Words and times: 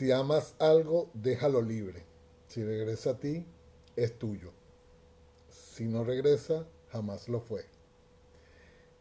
Si 0.00 0.10
amas 0.12 0.54
algo, 0.58 1.10
déjalo 1.12 1.60
libre. 1.60 2.02
Si 2.48 2.64
regresa 2.64 3.10
a 3.10 3.18
ti, 3.18 3.44
es 3.96 4.18
tuyo. 4.18 4.50
Si 5.50 5.84
no 5.84 6.04
regresa, 6.04 6.64
jamás 6.90 7.28
lo 7.28 7.38
fue. 7.38 7.66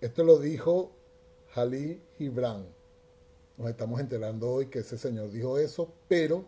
Esto 0.02 0.26
lo 0.26 0.40
dijo 0.40 0.92
Jalil 1.52 2.02
Gibran. 2.18 2.68
Nos 3.56 3.70
estamos 3.70 4.02
enterando 4.02 4.52
hoy 4.52 4.66
que 4.66 4.80
ese 4.80 4.98
señor 4.98 5.32
dijo 5.32 5.58
eso, 5.58 5.90
pero 6.10 6.44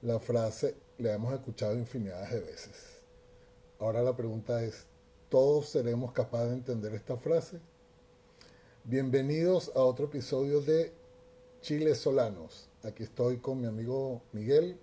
la 0.00 0.18
frase 0.18 0.74
la 0.96 1.12
hemos 1.12 1.34
escuchado 1.34 1.74
infinidades 1.74 2.30
de 2.30 2.40
veces. 2.40 3.02
Ahora 3.80 4.02
la 4.02 4.16
pregunta 4.16 4.64
es, 4.64 4.86
¿todos 5.28 5.68
seremos 5.68 6.12
capaces 6.12 6.48
de 6.48 6.56
entender 6.56 6.94
esta 6.94 7.18
frase? 7.18 7.60
Bienvenidos 8.84 9.70
a 9.74 9.80
otro 9.80 10.06
episodio 10.06 10.62
de 10.62 10.90
Chile 11.60 11.94
Solanos. 11.94 12.67
Aquí 12.84 13.02
estoy 13.02 13.38
con 13.38 13.60
mi 13.60 13.66
amigo 13.66 14.22
Miguel, 14.32 14.78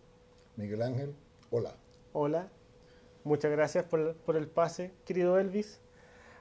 Miguel 0.58 0.82
Ángel. 0.82 1.16
Hola. 1.50 1.76
Hola, 2.14 2.50
muchas 3.24 3.52
gracias 3.52 3.86
por, 3.86 4.36
el 4.36 4.48
pase, 4.48 4.92
querido 5.06 5.38
Elvis. 5.40 5.80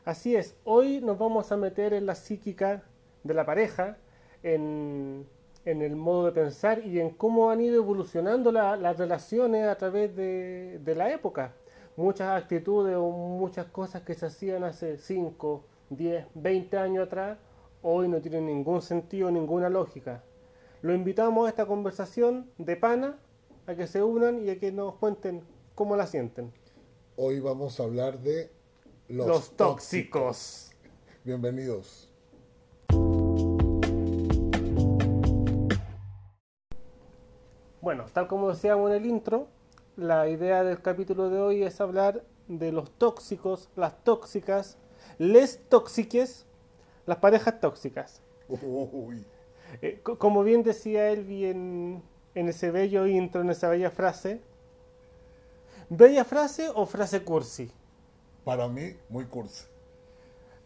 Así 0.04 0.36
es, 0.36 0.56
hoy 0.64 1.00
nos 1.00 1.18
vamos 1.18 1.50
a 1.52 1.56
meter 1.56 1.94
en 1.94 2.06
la 2.06 2.14
psíquica 2.14 2.82
de 3.22 3.34
la 3.34 3.46
pareja, 3.46 3.96
en, 4.42 5.26
el 5.64 5.96
modo 5.96 6.26
de 6.26 6.32
pensar 6.32 6.84
y 6.84 7.00
en 7.00 7.10
cómo 7.10 7.50
han 7.50 7.60
ido 7.60 7.76
evolucionando 7.76 8.52
la- 8.52 8.76
las 8.76 8.98
relaciones 8.98 9.66
a 9.66 9.76
través 9.76 10.14
de, 10.14 10.78
de 10.84 10.94
la 10.94 11.10
época. 11.10 11.54
Muchas 11.96 12.28
actitudes 12.42 12.96
o 12.96 13.08
muchas 13.10 13.66
cosas 13.66 14.02
que 14.02 14.14
se 14.14 14.26
hacían 14.26 14.64
hace 14.64 14.98
5, 14.98 15.64
10, 15.90 16.26
20 16.34 16.76
años 16.76 17.06
atrás, 17.06 17.38
hoy 17.82 18.08
no 18.08 18.20
tienen 18.20 18.46
ningún 18.46 18.82
sentido, 18.82 19.30
ninguna 19.30 19.70
lógica. 19.70 20.22
Lo 20.84 20.92
invitamos 20.92 21.46
a 21.46 21.48
esta 21.48 21.64
conversación 21.64 22.50
de 22.58 22.76
pana, 22.76 23.18
a 23.66 23.74
que 23.74 23.86
se 23.86 24.02
unan 24.02 24.44
y 24.44 24.50
a 24.50 24.58
que 24.58 24.70
nos 24.70 24.96
cuenten 24.96 25.42
cómo 25.74 25.96
la 25.96 26.06
sienten. 26.06 26.52
Hoy 27.16 27.40
vamos 27.40 27.80
a 27.80 27.84
hablar 27.84 28.18
de 28.18 28.50
los, 29.08 29.26
Los, 29.26 29.56
tóxicos. 29.56 30.72
Bienvenidos. 31.24 32.12
Bueno, 37.80 38.04
tal 38.12 38.28
como 38.28 38.50
decíamos 38.50 38.90
en 38.90 38.96
el 38.96 39.06
intro, 39.06 39.48
la 39.96 40.28
idea 40.28 40.64
del 40.64 40.82
capítulo 40.82 41.30
de 41.30 41.40
hoy 41.40 41.62
es 41.62 41.80
hablar 41.80 42.26
de 42.46 42.72
los 42.72 42.90
tóxicos, 42.98 43.70
las 43.74 44.04
tóxicas, 44.04 44.76
les 45.16 45.66
tóxiques, 45.66 46.44
las 47.06 47.16
parejas 47.16 47.58
tóxicas. 47.58 48.20
Uy, 48.50 49.24
Eh, 49.82 50.00
co- 50.02 50.18
como 50.18 50.42
bien 50.42 50.62
decía 50.62 51.10
Elvi 51.10 51.46
en, 51.46 52.02
en 52.34 52.48
ese 52.48 52.70
bello 52.70 53.06
intro, 53.06 53.42
en 53.42 53.50
esa 53.50 53.68
bella 53.68 53.90
frase, 53.90 54.40
¿bella 55.88 56.24
frase 56.24 56.68
o 56.74 56.86
frase 56.86 57.22
cursi? 57.22 57.70
para 58.44 58.68
mí, 58.68 58.94
muy 59.08 59.24
cursi. 59.24 59.64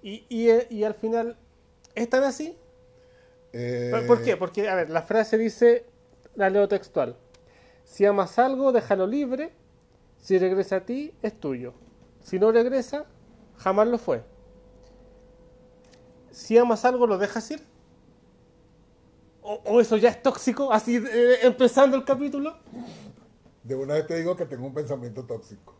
Y, 0.02 0.24
y, 0.28 0.48
eh, 0.50 0.66
y 0.70 0.84
al 0.84 0.94
final, 0.94 1.36
¿es 1.94 2.08
tan 2.10 2.24
así? 2.24 2.56
Eh, 3.52 3.88
¿Por- 3.90 4.06
¿Por 4.06 4.22
qué? 4.22 4.36
Porque, 4.36 4.68
a 4.68 4.74
ver, 4.74 4.90
la 4.90 5.02
frase 5.02 5.38
dice, 5.38 5.86
la 6.34 6.50
leo 6.50 6.66
textual, 6.68 7.16
si 7.84 8.04
amas 8.04 8.38
algo, 8.38 8.72
déjalo 8.72 9.06
libre, 9.06 9.52
si 10.20 10.38
regresa 10.38 10.76
a 10.76 10.80
ti, 10.86 11.14
es 11.22 11.38
tuyo. 11.38 11.72
Si 12.22 12.38
no 12.38 12.52
regresa, 12.52 13.06
jamás 13.56 13.88
lo 13.88 13.98
fue. 13.98 14.22
Si 16.30 16.58
amas 16.58 16.84
algo, 16.84 17.06
¿lo 17.06 17.18
dejas 17.18 17.50
ir? 17.50 17.62
¿O, 19.50 19.62
o 19.64 19.80
eso 19.80 19.96
ya 19.96 20.10
es 20.10 20.22
tóxico? 20.22 20.70
Así, 20.72 20.96
eh, 20.96 21.36
empezando 21.42 21.96
el 21.96 22.04
capítulo. 22.04 22.54
De 23.62 23.74
una 23.74 23.94
vez 23.94 24.06
te 24.06 24.16
digo 24.18 24.36
que 24.36 24.44
tengo 24.44 24.66
un 24.66 24.74
pensamiento 24.74 25.24
tóxico. 25.24 25.74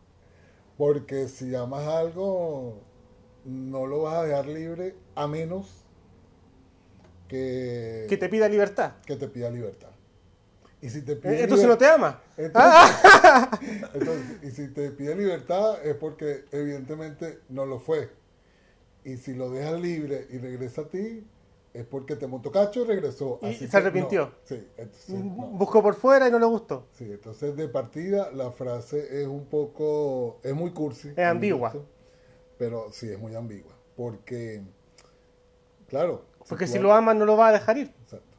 Porque 0.79 1.29
si 1.29 1.55
amas 1.55 1.87
algo, 1.87 2.81
no 3.45 3.85
lo 3.87 4.03
vas 4.03 4.15
a 4.17 4.23
dejar 4.25 4.47
libre 4.47 4.97
a 5.15 5.27
menos 5.27 5.85
que, 7.29 8.07
Que 8.09 8.17
te 8.17 8.29
pida 8.29 8.49
libertad. 8.49 8.93
que 9.05 9.17
te 9.17 9.29
pida 9.29 9.51
libertad. 9.51 9.91
Y 10.81 10.89
si 10.91 11.03
te 11.03 11.13
Eh, 11.13 11.17
pide 11.17 11.43
Entonces 11.43 11.67
no 11.67 11.77
te 11.77 11.87
ama. 11.87 12.23
Entonces- 12.37 12.71
entonces, 13.95 14.43
y 14.45 14.51
si 14.51 14.69
te 14.69 14.91
pide 14.93 15.15
libertad 15.15 15.85
es 15.85 15.95
porque 15.97 16.45
evidentemente 16.53 17.41
no 17.49 17.67
lo 17.67 17.81
fue. 17.81 18.11
Y 19.05 19.17
si 19.17 19.35
lo 19.35 19.51
dejas 19.51 19.79
libre 19.81 20.27
y 20.31 20.39
regresa 20.39 20.83
a 20.83 20.89
ti, 20.89 21.27
es 21.73 21.87
porque 21.87 22.17
te 22.17 22.27
montó 22.27 22.51
cacho 22.53 22.83
y 22.83 22.85
regresó. 22.87 23.39
Y 23.43 23.47
Así 23.47 23.69
se 23.69 23.71
que 23.71 23.77
arrepintió. 23.77 24.27
no. 24.27 24.33
Sí, 24.45 24.69
entonces, 24.77 25.25
no. 25.37 25.49
Buscó 25.53 25.83
por 25.83 25.95
fuera 25.95 26.29
y 26.29 26.31
no 26.31 26.39
le 26.39 26.47
gustó. 26.47 26.87
Sí, 26.93 27.05
entonces 27.11 27.57
de 27.57 27.69
partida 27.69 28.31
la 28.33 28.51
frase 28.53 29.23
es 29.23 29.27
un 29.29 29.47
poco, 29.47 30.41
es 30.43 30.55
muy 30.55 30.73
cursi. 30.73 31.17
Es 31.17 31.27
ambigua. 31.27 31.83
Pero 32.59 32.91
sí, 32.93 33.09
es 33.11 33.19
muy 33.19 33.35
ambigua. 33.35 33.73
Porque, 33.97 34.63
claro. 35.89 36.25
Porque 36.49 36.67
si 36.67 36.79
lo 36.79 36.93
amas, 36.93 37.17
no 37.17 37.25
lo 37.25 37.37
va 37.37 37.49
a 37.49 37.53
dejar 37.53 37.79
ir. 37.79 37.95
Exacto. 38.03 38.37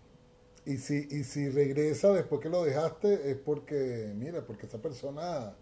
Y 0.66 0.78
si, 0.78 1.08
y 1.10 1.24
si 1.24 1.50
regresa 1.50 2.14
después 2.14 2.42
que 2.42 2.50
lo 2.50 2.64
dejaste, 2.64 3.32
es 3.32 3.38
porque, 3.38 4.14
mira, 4.16 4.46
porque 4.46 4.68
esa 4.68 4.80
persona, 4.82 5.56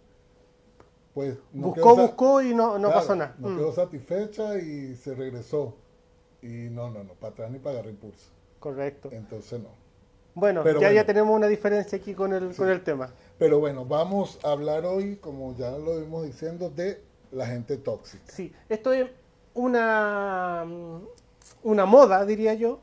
pues, 1.14 1.38
no 1.54 1.68
buscó, 1.70 1.96
quedó 1.96 1.96
buscó 1.96 2.42
y 2.42 2.54
no, 2.56 2.78
no 2.80 2.92
claro, 2.92 2.94
pasó 2.94 3.16
nada. 3.16 3.36
No 3.40 3.50
Mm, 3.50 3.58
quedó 3.58 3.72
satisfecha 3.74 4.58
y 4.60 4.96
se 4.96 5.16
regresó. 5.16 5.76
Y 6.48 6.70
no, 6.70 6.90
no, 6.90 7.04
no, 7.04 7.14
para 7.16 7.34
atrás 7.34 7.52
ni 7.52 7.60
para 7.60 7.74
agarrar 7.74 7.92
impulso. 7.92 8.30
Correcto. 8.60 9.10
Entonces 9.12 9.60
no. 9.60 9.70
Bueno, 10.34 10.62
Pero 10.64 10.80
ya, 10.80 10.88
bueno. 10.88 10.96
ya 11.02 11.06
tenemos 11.06 11.36
una 11.36 11.48
diferencia 11.48 11.98
aquí 11.98 12.14
con 12.14 12.32
el, 12.32 12.56
con 12.56 12.70
el 12.70 12.84
tema. 12.84 13.12
Pero 13.38 13.60
bueno, 13.60 13.86
vamos 13.86 14.40
a 14.44 14.52
hablar 14.52 14.86
hoy, 14.86 15.18
como 15.18 15.56
ya 15.58 15.72
lo 15.72 16.00
vimos 16.00 16.26
diciendo, 16.26 16.70
de 16.70 17.02
la 17.32 17.48
gente 17.48 17.76
tóxica. 17.78 18.24
Sí, 18.32 18.54
esto 18.70 18.94
es 18.94 19.10
una, 19.56 20.64
una 21.64 21.86
moda, 21.86 22.24
diría 22.26 22.54
yo, 22.54 22.80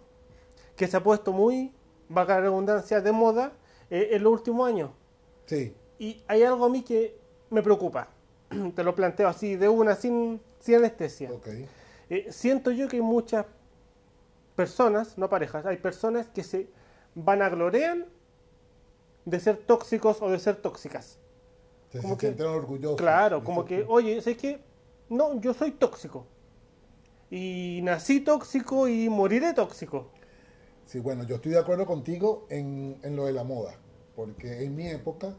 que 0.76 0.88
se 0.88 0.97
ha 0.97 1.03
puesto 1.03 1.32
muy, 1.32 1.72
vaga 2.08 2.41
redundancia, 2.41 3.00
de 3.00 3.12
moda 3.12 3.53
eh, 3.88 4.08
en 4.12 4.22
los 4.24 4.32
últimos 4.32 4.69
años. 4.69 4.91
Sí, 5.47 5.74
Y 5.98 6.22
hay 6.26 6.42
algo 6.42 6.64
a 6.64 6.69
mí 6.69 6.82
que 6.82 7.16
me 7.50 7.62
preocupa. 7.62 8.08
Te 8.74 8.82
lo 8.82 8.94
planteo 8.94 9.28
así, 9.28 9.56
de 9.56 9.69
una, 9.69 9.94
sin, 9.94 10.41
sin 10.60 10.74
anestesia. 10.76 11.30
Eh, 12.10 12.26
siento 12.31 12.70
yo 12.70 12.88
que 12.88 12.97
hay 12.97 13.03
muchas 13.03 13.47
personas, 14.56 15.19
no 15.19 15.28
parejas, 15.28 15.66
hay 15.66 15.76
personas 15.78 16.28
que 16.28 16.42
se 16.44 16.69
vanaglorean 17.15 18.06
de 19.25 19.41
ser 19.41 19.56
tóxicos 19.56 20.20
o 20.22 20.31
de 20.31 20.38
ser 20.38 20.56
tóxicas. 20.56 21.19
Se, 21.91 22.00
Como 22.00 22.15
se 22.15 22.20
que- 22.20 22.26
sienten 22.26 22.47
orgullosos. 22.47 22.97
Claro, 22.98 23.42
como 23.42 23.65
que, 23.65 23.84
oye, 23.88 24.20
¿sabes 24.20 24.38
qué? 24.38 24.60
No, 25.09 25.41
yo 25.41 25.54
soy 25.54 25.72
tóxico. 25.72 26.26
Y 27.31 27.81
nací 27.82 28.21
tóxico 28.21 28.86
y 28.88 29.09
moriré 29.09 29.54
tóxico. 29.54 30.10
Sí, 30.86 31.00
bueno, 31.00 31.25
yo 31.25 31.36
estoy 31.36 31.53
de 31.53 31.59
acuerdo 31.59 31.86
contigo 31.86 32.47
en, 32.50 32.98
en 33.03 33.16
lo 33.16 33.25
de 33.25 33.32
la 33.32 33.42
moda, 33.44 33.75
porque 34.15 34.62
en 34.65 34.76
mi 34.76 34.88
época 34.88 35.34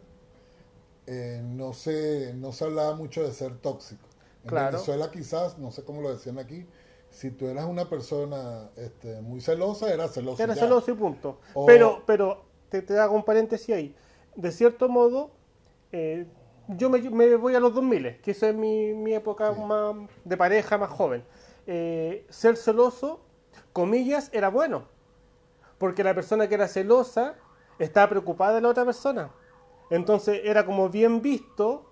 eh, 1.05 1.41
no, 1.43 1.71
se, 1.73 2.33
no 2.33 2.51
se 2.51 2.65
hablaba 2.65 2.95
mucho 2.95 3.21
de 3.23 3.31
ser 3.31 3.55
tóxico. 3.59 4.07
En 4.45 4.49
Claro. 4.49 4.73
Venezuela 4.73 5.09
quizás, 5.09 5.57
no 5.57 5.71
sé 5.71 5.83
cómo 5.83 6.01
lo 6.01 6.13
decían 6.13 6.37
aquí, 6.37 6.67
si 7.09 7.31
tú 7.31 7.47
eras 7.47 7.65
una 7.65 7.89
persona 7.89 8.69
este, 8.75 9.19
muy 9.21 9.41
celosa, 9.41 9.91
eras 9.91 10.13
celoso. 10.13 10.41
Era 10.43 10.53
celoso 10.55 10.91
y 10.91 10.93
punto. 10.93 11.39
O- 11.55 11.65
Pero, 11.65 12.03
pero 12.05 12.45
te, 12.69 12.81
te 12.83 12.99
hago 12.99 13.15
un 13.15 13.23
paréntesis 13.23 13.73
ahí. 13.75 13.95
De 14.35 14.51
cierto 14.51 14.87
modo, 14.87 15.31
eh, 15.91 16.27
yo 16.67 16.89
me, 16.91 17.01
me 17.09 17.35
voy 17.37 17.55
a 17.55 17.59
los 17.59 17.73
2000, 17.73 18.21
que 18.21 18.31
esa 18.31 18.49
es 18.49 18.55
mi, 18.55 18.93
mi 18.93 19.13
época 19.15 19.51
Sí. 19.55 19.61
más 19.61 19.95
de 20.23 20.37
pareja 20.37 20.77
más 20.77 20.91
joven. 20.91 21.23
Eh, 21.65 22.27
ser 22.29 22.55
celoso, 22.55 23.21
comillas, 23.73 24.29
era 24.31 24.49
bueno. 24.49 24.83
Porque 25.79 26.03
la 26.03 26.13
persona 26.13 26.47
que 26.47 26.53
era 26.55 26.67
celosa 26.67 27.33
estaba 27.79 28.09
preocupada 28.09 28.53
de 28.55 28.61
la 28.61 28.69
otra 28.69 28.85
persona. 28.85 29.31
Entonces 29.89 30.41
era 30.43 30.65
como 30.67 30.89
bien 30.89 31.21
visto, 31.21 31.89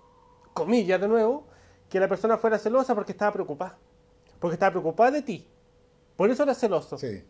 comillas 0.52 1.00
de 1.00 1.08
nuevo, 1.08 1.46
que 1.94 2.00
la 2.00 2.08
persona 2.08 2.36
fuera 2.38 2.58
celosa 2.58 2.92
porque 2.92 3.12
estaba 3.12 3.32
preocupada. 3.32 3.78
Porque 4.40 4.54
estaba 4.54 4.72
preocupada 4.72 5.12
de 5.12 5.22
ti. 5.22 5.46
Por 6.16 6.28
eso 6.28 6.42
era 6.42 6.52
celoso. 6.52 6.98
Sí, 6.98 7.22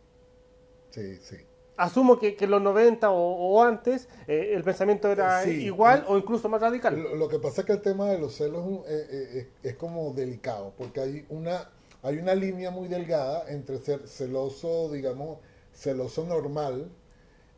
sí, 0.88 1.16
sí. 1.16 1.36
Asumo 1.76 2.18
que, 2.18 2.34
que 2.34 2.46
en 2.46 2.52
los 2.52 2.62
90 2.62 3.10
o, 3.10 3.14
o 3.18 3.62
antes 3.62 4.08
eh, 4.26 4.52
el 4.54 4.64
pensamiento 4.64 5.12
era 5.12 5.42
Sí. 5.42 5.50
igual 5.66 6.06
o 6.08 6.16
incluso 6.16 6.48
más 6.48 6.62
radical. 6.62 6.98
Lo, 6.98 7.14
lo 7.14 7.28
que 7.28 7.38
pasa 7.38 7.60
es 7.60 7.66
que 7.66 7.74
el 7.74 7.82
tema 7.82 8.06
de 8.08 8.18
los 8.18 8.36
celos 8.36 8.64
es, 8.86 8.90
eh, 8.90 9.06
eh, 9.10 9.38
es- 9.62 9.70
es 9.72 9.76
como 9.76 10.14
delicado, 10.14 10.72
porque 10.78 11.00
hay 11.02 11.26
una, 11.28 11.68
hay 12.02 12.16
una 12.16 12.34
línea 12.34 12.70
muy 12.70 12.88
delgada 12.88 13.44
entre 13.50 13.76
ser 13.76 14.08
celoso, 14.08 14.90
digamos, 14.90 15.40
celoso 15.74 16.24
normal 16.24 16.88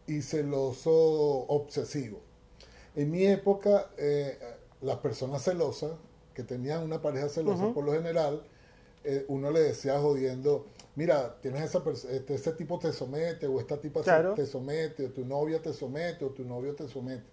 y 0.09 0.23
celoso 0.23 0.91
obsesivo. 0.91 2.19
En 2.97 3.13
mi 3.13 3.25
época, 3.29 3.91
eh, 3.97 4.37
las 4.81 4.97
personas 4.97 5.45
celosas, 5.45 5.93
que 6.37 6.43
tenían 6.45 6.83
una 6.85 7.01
pareja 7.01 7.29
celosa 7.31 7.73
por 7.73 7.85
lo 7.87 7.93
general, 7.95 8.43
eh, 9.05 9.25
uno 9.29 9.51
le 9.51 9.61
decía 9.61 9.99
jodiendo, 9.99 10.67
mira, 10.97 11.37
tienes 11.41 11.63
esa 11.63 11.83
este, 12.11 12.35
ese 12.35 12.53
tipo 12.53 12.79
te 12.79 12.93
somete, 12.93 13.47
o 13.47 13.59
esta 13.59 13.79
tipa 13.81 14.03
Claro. 14.03 14.35
te 14.35 14.45
somete, 14.45 15.07
o 15.07 15.11
tu 15.11 15.25
novia 15.25 15.63
te 15.63 15.73
somete, 15.73 16.25
o 16.27 16.31
tu 16.31 16.45
novio 16.45 16.75
te 16.75 16.87
somete. 16.89 17.25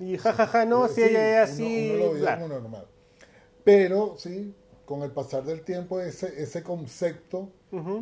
Y 0.00 0.16
jajaja, 0.18 0.64
no, 0.64 0.86
Eh, 0.86 0.88
si 0.88 0.94
sí, 0.94 1.02
ella 1.02 1.42
es 1.42 1.50
así, 1.50 1.64
uno 1.84 1.96
lo 1.98 2.12
veía 2.12 2.34
como 2.34 2.48
normal. 2.48 2.86
Pero 3.64 4.16
sí, 4.18 4.54
con 4.86 5.02
el 5.02 5.10
pasar 5.10 5.44
del 5.44 5.62
tiempo, 5.62 6.00
ese, 6.00 6.42
ese 6.42 6.62
concepto 6.62 7.50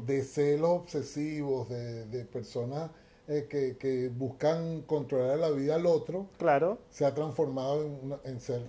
de 0.07 0.23
celos 0.23 0.71
obsesivos, 0.71 1.69
de, 1.69 2.05
de 2.07 2.25
personas 2.25 2.91
eh, 3.27 3.47
que, 3.49 3.77
que 3.77 4.09
buscan 4.09 4.83
controlar 4.83 5.39
la 5.39 5.51
vida 5.51 5.77
al 5.77 5.87
otro, 5.87 6.27
Claro, 6.39 6.79
se 6.91 7.05
ha 7.07 7.15
transformado 7.15 7.83
en, 7.85 7.99
una- 8.05 8.21
en 8.25 8.41
ser, 8.41 8.63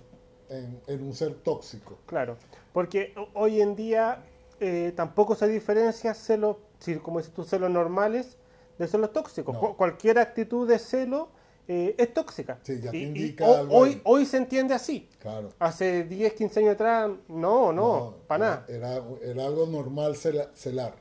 en, 0.48 0.80
en 0.86 1.02
un 1.02 1.14
ser 1.14 1.34
tóxico. 1.34 1.98
claro. 2.06 2.36
Porque 2.72 3.14
ho- 3.16 3.28
hoy 3.34 3.60
en 3.62 3.74
día 3.74 4.22
eh, 4.60 4.92
tampoco 4.94 5.34
se 5.34 5.48
diferencia 5.48 6.12
celos, 6.14 6.56
si, 6.78 6.96
como 6.96 7.18
dices 7.18 7.32
tú, 7.34 7.44
celos 7.44 7.70
normales 7.70 8.36
de 8.78 8.86
celos 8.86 9.12
tóxicos. 9.12 9.54
No. 9.54 9.60
Cu- 9.60 9.76
cualquier 9.76 10.18
actitud 10.18 10.68
de 10.68 10.78
celo 10.78 11.28
eh, 11.68 11.94
es 11.98 12.12
tóxica. 12.14 12.58
Sí, 12.62 12.80
ya 12.80 12.90
te 12.90 12.98
Y- 12.98 13.02
indica 13.04 13.46
algo 13.60 13.74
hoy, 13.74 13.88
ahí. 13.90 14.02
hoy 14.04 14.26
se 14.26 14.36
entiende 14.36 14.74
así. 14.74 15.08
Claro. 15.18 15.48
Hace 15.58 16.04
10, 16.04 16.34
15 16.34 16.60
años 16.60 16.74
atrás, 16.74 17.10
no, 17.28 17.72
no, 17.72 18.14
para 18.26 18.38
nada. 18.44 18.64
Era, 18.68 19.02
era 19.22 19.44
algo 19.46 19.66
normal 19.66 20.12
cela- 20.14 20.50
celar. 20.54 20.94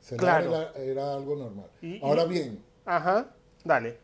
Celar 0.00 0.44
Claro. 0.44 0.70
era, 0.76 0.84
era 0.84 1.12
algo 1.14 1.34
normal. 1.34 1.68
Y- 1.82 2.00
Ahora 2.04 2.24
bien, 2.26 2.62
Ajá, 2.84 3.34
dale. 3.64 3.98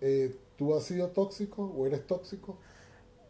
eh, 0.00 0.36
¿tú 0.56 0.74
has 0.74 0.84
sido 0.84 1.08
tóxico 1.08 1.64
o 1.64 1.86
eres 1.86 2.06
tóxico? 2.06 2.58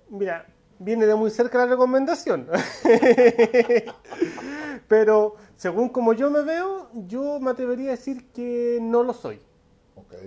Mira, 0.09 0.47
viene 0.79 1.07
de 1.07 1.15
muy 1.15 1.31
cerca 1.31 1.59
la 1.59 1.67
recomendación. 1.67 2.49
Pero 4.89 5.37
según 5.57 5.89
como 5.89 6.13
yo 6.13 6.31
me 6.31 6.43
veo, 6.43 6.89
yo 7.07 7.41
me 7.41 7.51
atrevería 7.51 7.89
a 7.89 7.97
decir 7.97 8.31
que 8.33 8.79
no 8.81 9.03
lo 9.03 9.13
soy. 9.13 9.41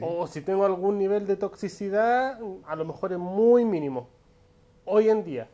O 0.02 0.28
si 0.28 0.42
tengo 0.42 0.66
algún 0.66 0.98
nivel 0.98 1.28
de 1.28 1.36
toxicidad, 1.36 2.40
a 2.66 2.76
lo 2.76 2.86
mejor 2.86 3.14
es 3.14 3.20
muy 3.20 3.66
mínimo. 3.66 4.10
Hoy 4.86 5.10
en 5.10 5.24
día. 5.24 5.48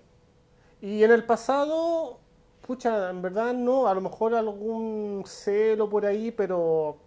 Y 0.81 1.03
en 1.03 1.11
el 1.11 1.25
pasado, 1.25 2.19
pucha, 2.65 3.09
en 3.09 3.21
verdad 3.21 3.53
no, 3.53 3.87
a 3.87 3.93
lo 3.93 4.01
mejor 4.01 4.33
algún 4.33 5.23
celo 5.25 5.89
por 5.89 6.05
ahí, 6.05 6.31
pero, 6.31 6.97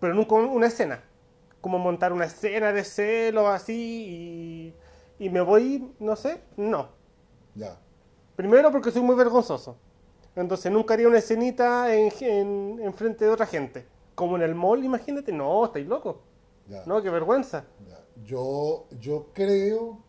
pero 0.00 0.14
nunca 0.14 0.34
una 0.34 0.66
escena. 0.66 1.02
Como 1.60 1.78
montar 1.78 2.12
una 2.12 2.26
escena 2.26 2.72
de 2.72 2.84
celo 2.84 3.48
así 3.48 4.06
y, 4.08 4.74
y 5.18 5.30
me 5.30 5.40
voy, 5.40 5.92
no 5.98 6.16
sé, 6.16 6.42
no. 6.56 6.90
Ya. 7.54 7.78
Primero 8.36 8.70
porque 8.70 8.90
soy 8.90 9.02
muy 9.02 9.16
vergonzoso. 9.16 9.76
Entonces 10.34 10.70
nunca 10.70 10.94
haría 10.94 11.08
una 11.08 11.18
escenita 11.18 11.94
en, 11.94 12.12
en, 12.20 12.78
en 12.82 12.94
frente 12.94 13.24
de 13.24 13.30
otra 13.30 13.46
gente. 13.46 13.86
Como 14.14 14.36
en 14.36 14.42
el 14.42 14.54
mall, 14.54 14.84
imagínate. 14.84 15.32
No, 15.32 15.64
estáis 15.64 15.86
loco. 15.86 16.22
Ya. 16.68 16.82
No, 16.84 17.02
qué 17.02 17.10
vergüenza. 17.10 17.64
Ya. 17.88 17.98
Yo, 18.24 18.86
yo 19.00 19.28
creo, 19.34 20.04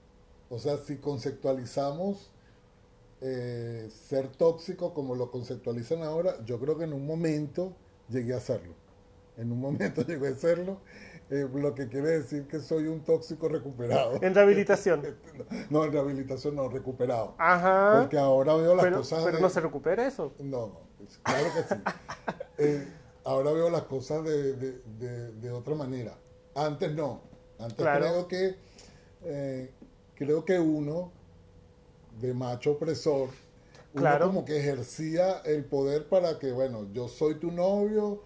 o 0.50 0.60
sea, 0.60 0.78
si 0.78 0.98
conceptualizamos 0.98 2.32
eh, 3.22 3.90
ser 3.92 4.30
tóxico 4.30 4.94
como 4.94 5.16
lo 5.16 5.32
conceptualizan 5.32 6.04
ahora, 6.04 6.44
yo 6.46 6.60
creo 6.60 6.78
que 6.78 6.86
en 6.86 6.94
un 6.94 7.06
momento 7.06 7.74
llegué 8.10 8.34
a 8.34 8.40
serlo. 8.40 8.76
En 9.38 9.52
un 9.52 9.60
momento 9.60 10.02
llegué 10.08 10.30
a 10.30 10.36
serlo, 10.36 10.82
eh, 11.30 11.48
lo 11.54 11.76
que 11.76 11.88
quiere 11.90 12.08
decir 12.20 12.48
que 12.48 12.60
soy 12.60 12.88
un 12.88 13.04
tóxico 13.04 13.48
recuperado. 13.50 14.20
En 14.22 14.34
rehabilitación. 14.34 15.02
No, 15.70 15.84
en 15.86 15.92
rehabilitación 15.92 16.56
no, 16.56 16.70
recuperado. 16.70 17.36
Ajá. 17.38 18.00
Porque 18.02 18.18
ahora 18.18 18.56
veo 18.56 18.76
las 18.76 18.84
Pero, 18.86 18.98
cosas... 18.98 19.24
pero 19.24 19.38
de- 19.38 19.42
no 19.42 19.50
se 19.50 19.60
recupera 19.62 20.08
eso. 20.08 20.34
No, 20.40 20.68
no, 20.68 20.80
pues, 20.98 21.18
claro 21.24 21.48
que 21.54 21.76
sí. 21.76 21.82
Eh, 22.60 22.88
ahora 23.24 23.52
veo 23.52 23.70
las 23.70 23.84
cosas 23.84 24.24
de, 24.24 24.54
de- 24.54 24.82
de- 25.00 25.32
de 25.34 25.52
otra 25.52 25.76
manera. 25.76 26.18
Antes 26.56 26.92
no. 26.96 27.22
Antes 27.60 27.78
Claro. 27.78 28.00
creo 28.06 28.28
que 28.28 28.56
eh, 29.26 29.72
creo 30.16 30.44
que 30.46 30.60
uno 30.60 31.12
de 32.20 32.34
macho 32.34 32.72
opresor, 32.72 33.30
uno 33.94 34.02
Claro. 34.02 34.28
como 34.28 34.44
que 34.46 34.58
ejercía 34.58 35.40
el 35.46 35.66
poder 35.66 36.08
para 36.08 36.40
que, 36.40 36.52
bueno, 36.52 36.88
yo 36.94 37.08
soy 37.08 37.36
tu 37.36 37.52
novio. 37.52 38.24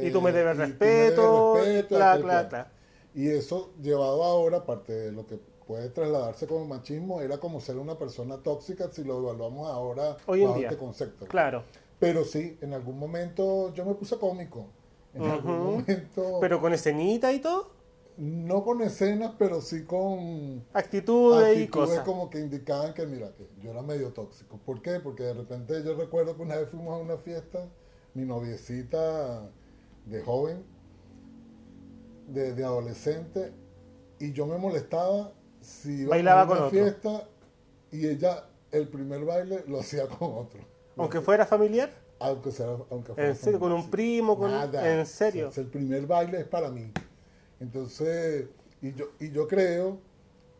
Y 0.00 0.10
tú 0.10 0.20
me 0.20 0.32
debes 0.32 0.58
y 0.58 0.74
tú 0.74 0.86
me 0.86 1.12
respeto. 1.12 1.52
debes 1.52 1.86
respeto, 1.86 1.88
claro, 1.88 2.18
tal 2.18 2.24
claro, 2.24 2.48
cual. 2.48 2.48
claro. 2.48 2.70
Y 3.14 3.28
eso 3.28 3.72
llevado 3.82 4.22
ahora, 4.24 4.58
aparte 4.58 4.92
de 4.92 5.12
lo 5.12 5.26
que 5.26 5.38
puede 5.66 5.88
trasladarse 5.90 6.46
como 6.46 6.64
machismo, 6.66 7.20
era 7.20 7.38
como 7.38 7.60
ser 7.60 7.76
una 7.78 7.98
persona 7.98 8.38
tóxica 8.42 8.90
si 8.92 9.04
lo 9.04 9.18
evaluamos 9.18 9.68
ahora 9.68 10.16
Hoy 10.26 10.42
en 10.42 10.48
bajo 10.48 10.58
día. 10.58 10.68
este 10.68 10.78
concepto. 10.78 11.26
Claro. 11.26 11.64
Pero 11.98 12.24
sí, 12.24 12.58
en 12.60 12.74
algún 12.74 12.98
momento 12.98 13.72
yo 13.74 13.84
me 13.84 13.94
puse 13.94 14.18
cómico. 14.18 14.66
En 15.14 15.24
algún 15.26 15.58
momento, 15.58 16.38
Pero 16.40 16.60
con 16.60 16.72
escenita 16.72 17.32
y 17.32 17.40
todo. 17.40 17.70
no 18.16 18.64
con 18.64 18.82
escenas, 18.82 19.34
pero 19.38 19.60
sí 19.60 19.84
con 19.84 20.64
Actitudes 20.72 21.58
y 21.58 21.64
actitudes 21.64 21.70
cosas. 21.70 22.04
como 22.04 22.30
que 22.30 22.38
indicaban 22.40 22.94
que, 22.94 23.06
mira, 23.06 23.32
que 23.36 23.48
yo 23.62 23.70
era 23.70 23.82
medio 23.82 24.12
tóxico. 24.12 24.58
¿Por 24.64 24.82
qué? 24.82 25.00
Porque 25.00 25.22
de 25.24 25.34
repente 25.34 25.82
yo 25.84 25.94
recuerdo 25.96 26.36
que 26.36 26.42
una 26.42 26.56
vez 26.56 26.68
fuimos 26.70 26.94
a 26.94 26.98
una 27.02 27.16
fiesta, 27.16 27.68
mi 28.14 28.24
noviecita 28.24 29.50
de 30.08 30.22
joven, 30.22 30.64
de, 32.26 32.54
de 32.54 32.64
adolescente, 32.64 33.52
y 34.18 34.32
yo 34.32 34.46
me 34.46 34.58
molestaba 34.58 35.32
si 35.60 36.02
iba 36.02 36.10
Bailaba 36.10 36.42
a 36.42 36.44
una 36.44 36.54
con 36.54 36.58
otro. 36.66 36.70
fiesta 36.70 37.28
y 37.90 38.06
ella 38.06 38.44
el 38.70 38.88
primer 38.88 39.24
baile 39.24 39.64
lo 39.66 39.80
hacía 39.80 40.06
con 40.06 40.32
otro. 40.34 40.60
Aunque 40.96 41.20
fuera 41.20 41.46
familiar. 41.46 41.90
aunque 42.20 42.50
sea, 42.50 42.66
aunque 42.90 43.14
fuera 43.14 43.28
¿En 43.30 43.36
serio? 43.36 43.60
¿Con 43.60 43.72
un 43.72 43.82
sí. 43.84 43.88
primo? 43.90 44.36
Con... 44.36 44.50
Nada. 44.50 44.98
¿En 44.98 45.06
serio? 45.06 45.48
O 45.48 45.52
sea, 45.52 45.62
el 45.64 45.70
primer 45.70 46.06
baile 46.06 46.40
es 46.40 46.46
para 46.46 46.70
mí. 46.70 46.90
Entonces, 47.60 48.46
y 48.82 48.92
yo, 48.94 49.06
y 49.20 49.30
yo 49.30 49.46
creo 49.48 49.98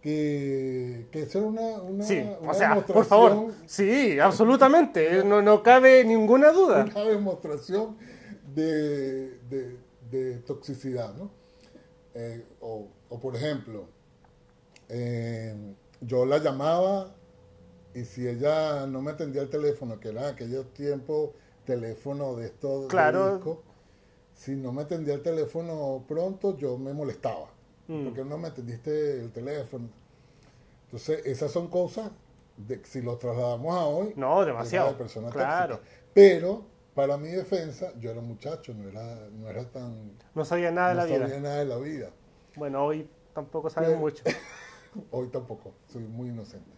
que, 0.00 1.06
que 1.10 1.22
eso 1.22 1.38
era 1.38 1.48
una, 1.48 1.82
una, 1.82 2.04
Sí, 2.04 2.18
una 2.40 2.50
o 2.50 2.54
sea, 2.54 2.74
por 2.74 2.86
demostración, 2.86 3.06
favor. 3.08 3.52
Sí, 3.66 4.18
absolutamente. 4.20 5.24
No, 5.24 5.42
no 5.42 5.62
cabe 5.62 6.04
ninguna 6.04 6.52
duda. 6.52 6.84
una 6.90 7.04
demostración 7.04 7.96
de, 8.62 9.38
de, 9.48 9.76
de 10.10 10.38
toxicidad, 10.38 11.14
¿no? 11.14 11.30
Eh, 12.14 12.44
o, 12.60 12.88
o, 13.08 13.20
por 13.20 13.36
ejemplo, 13.36 13.86
eh, 14.88 15.54
yo 16.00 16.24
la 16.26 16.38
llamaba 16.38 17.14
y 17.94 18.04
si 18.04 18.26
ella 18.26 18.86
no 18.86 19.00
me 19.02 19.12
atendía 19.12 19.42
el 19.42 19.50
teléfono, 19.50 19.98
que 20.00 20.08
era 20.08 20.28
en 20.28 20.34
aquellos 20.34 20.72
tiempos 20.74 21.30
teléfono 21.64 22.34
de 22.36 22.46
estos 22.46 22.88
Claro. 22.88 23.32
disco, 23.32 23.62
si 24.34 24.52
no 24.56 24.72
me 24.72 24.82
atendía 24.82 25.14
el 25.14 25.22
teléfono 25.22 26.04
pronto, 26.08 26.56
yo 26.56 26.78
me 26.78 26.92
molestaba. 26.92 27.50
Mm. 27.88 28.04
¿Por 28.04 28.14
qué 28.14 28.24
no 28.24 28.38
me 28.38 28.48
atendiste 28.48 29.20
el 29.20 29.32
teléfono? 29.32 29.88
Entonces, 30.84 31.26
esas 31.26 31.50
son 31.52 31.68
cosas, 31.68 32.10
de, 32.56 32.80
si 32.84 33.02
lo 33.02 33.16
trasladamos 33.18 33.74
a 33.74 33.84
hoy, 33.86 34.12
No, 34.16 34.44
demasiado. 34.44 34.88
de 34.88 34.94
persona 34.94 35.30
Claro. 35.30 35.76
tóxica. 35.76 35.90
Pero, 36.14 36.62
para 36.98 37.16
mi 37.16 37.28
defensa, 37.28 37.92
yo 38.00 38.10
era 38.10 38.20
muchacho, 38.20 38.74
no 38.74 38.88
era, 38.88 39.28
no 39.30 39.48
era 39.48 39.70
tan... 39.70 40.18
No 40.34 40.44
sabía 40.44 40.72
nada 40.72 40.88
de 40.88 40.94
no 40.94 41.00
la 41.02 41.06
vida. 41.06 41.18
sabía 41.28 41.40
nada 41.40 41.58
de 41.58 41.64
la 41.64 41.76
vida. 41.76 42.10
Bueno, 42.56 42.84
hoy 42.84 43.08
tampoco 43.32 43.68
Pero- 43.72 43.96
mucho. 43.98 44.24
Hoy 45.12 45.28
tampoco, 45.28 45.74
soy 45.86 46.02
muy 46.02 46.30
inocente. 46.30 46.68